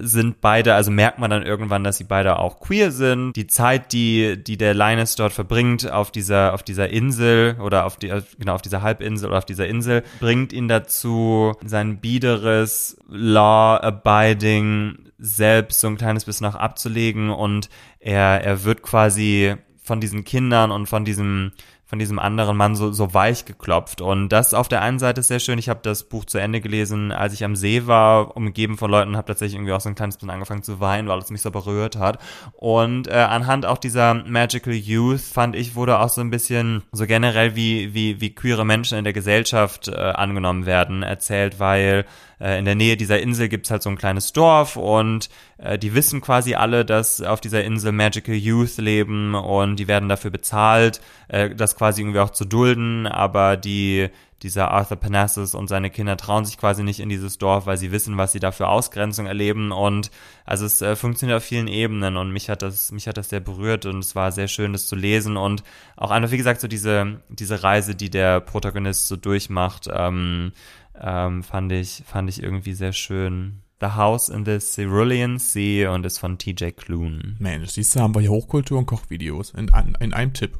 [0.00, 3.34] sind beide, also merkt man dann irgendwann, dass sie beide auch queer sind.
[3.34, 7.96] Die Zeit, die, die der Linus dort verbringt auf dieser, auf dieser Insel oder auf
[7.96, 13.46] die, genau, auf dieser Halbinsel oder auf dieser Insel, bringt ihn dazu, sein biederes Law
[13.46, 17.68] law-abiding selbst so ein kleines bisschen auch abzulegen und
[18.00, 21.52] er, er wird quasi von diesen Kindern und von diesem
[21.86, 24.00] von diesem anderen Mann so, so weich geklopft.
[24.00, 25.58] Und das auf der einen Seite ist sehr schön.
[25.58, 29.16] Ich habe das Buch zu Ende gelesen, als ich am See war, umgeben von Leuten,
[29.16, 31.52] habe tatsächlich irgendwie auch so ein kleines bisschen angefangen zu weinen, weil es mich so
[31.52, 32.18] berührt hat.
[32.54, 37.06] Und äh, anhand auch dieser Magical Youth fand ich, wurde auch so ein bisschen so
[37.06, 42.04] generell wie, wie, wie queere Menschen in der Gesellschaft äh, angenommen werden, erzählt, weil
[42.40, 45.28] äh, in der Nähe dieser Insel gibt's halt so ein kleines Dorf und
[45.58, 50.08] äh, die wissen quasi alle, dass auf dieser Insel Magical Youth leben und die werden
[50.08, 54.10] dafür bezahlt, äh, das quasi irgendwie auch zu dulden, aber die
[54.42, 57.90] dieser Arthur Panassus und seine Kinder trauen sich quasi nicht in dieses Dorf, weil sie
[57.90, 60.10] wissen, was sie da für Ausgrenzung erleben und
[60.44, 63.40] also es äh, funktioniert auf vielen Ebenen und mich hat das mich hat das sehr
[63.40, 65.62] berührt und es war sehr schön das zu lesen und
[65.96, 70.52] auch einfach wie gesagt so diese diese Reise, die der Protagonist so durchmacht, ähm,
[71.00, 73.62] ähm, fand ich fand ich irgendwie sehr schön.
[73.80, 77.36] The House in the Cerulean Sea und ist von TJ Klune.
[77.38, 79.70] Mensch, siehst du, haben wir hier Hochkultur und Kochvideos in,
[80.00, 80.56] in einem Tipp.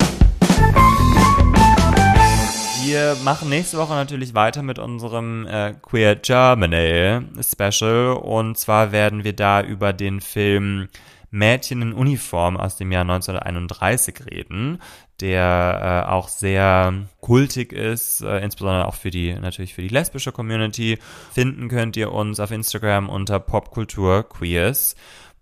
[2.84, 9.24] Wir machen nächste Woche natürlich weiter mit unserem äh, Queer Germany Special und zwar werden
[9.24, 10.88] wir da über den Film
[11.36, 14.80] Mädchen in Uniform aus dem Jahr 1931 reden,
[15.20, 20.32] der äh, auch sehr kultig ist, äh, insbesondere auch für die natürlich für die lesbische
[20.32, 20.98] Community.
[21.32, 24.96] Finden könnt ihr uns auf Instagram unter Popkulturqueers.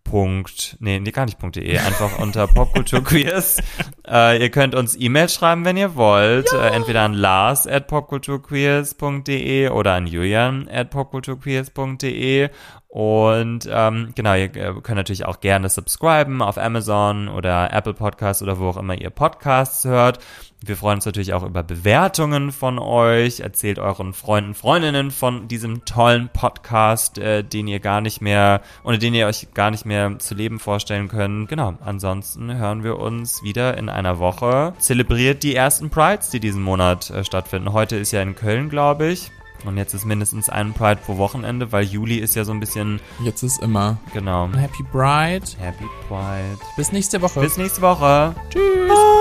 [0.04, 3.62] Punkt, nee, nee, gar nicht .de, einfach unter Popkulturqueers.
[4.06, 6.66] äh, ihr könnt uns E-Mail schreiben, wenn ihr wollt, ja.
[6.68, 12.50] äh, entweder an lars at popkulturqueers.de oder an julian at popkulturqueers.de
[12.94, 18.60] und ähm, genau, ihr könnt natürlich auch gerne subscriben auf Amazon oder Apple Podcasts oder
[18.60, 20.20] wo auch immer ihr Podcasts hört.
[20.66, 23.40] Wir freuen uns natürlich auch über Bewertungen von euch.
[23.40, 28.98] Erzählt euren Freunden, Freundinnen von diesem tollen Podcast, äh, den ihr gar nicht mehr, ohne
[28.98, 31.50] den ihr euch gar nicht mehr zu leben vorstellen könnt.
[31.50, 34.72] Genau, ansonsten hören wir uns wieder in einer Woche.
[34.78, 37.74] Zelebriert die ersten Prides, die diesen Monat äh, stattfinden.
[37.74, 39.30] Heute ist ja in Köln, glaube ich.
[39.66, 43.00] Und jetzt ist mindestens ein Pride pro Wochenende, weil Juli ist ja so ein bisschen.
[43.22, 43.98] Jetzt ist immer.
[44.12, 44.48] Genau.
[44.52, 45.44] Happy Pride.
[45.58, 46.58] Happy Pride.
[46.76, 47.40] Bis nächste Woche.
[47.40, 48.34] Bis nächste Woche.
[48.50, 49.13] Tschüss.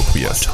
[0.00, 0.48] Otoquias.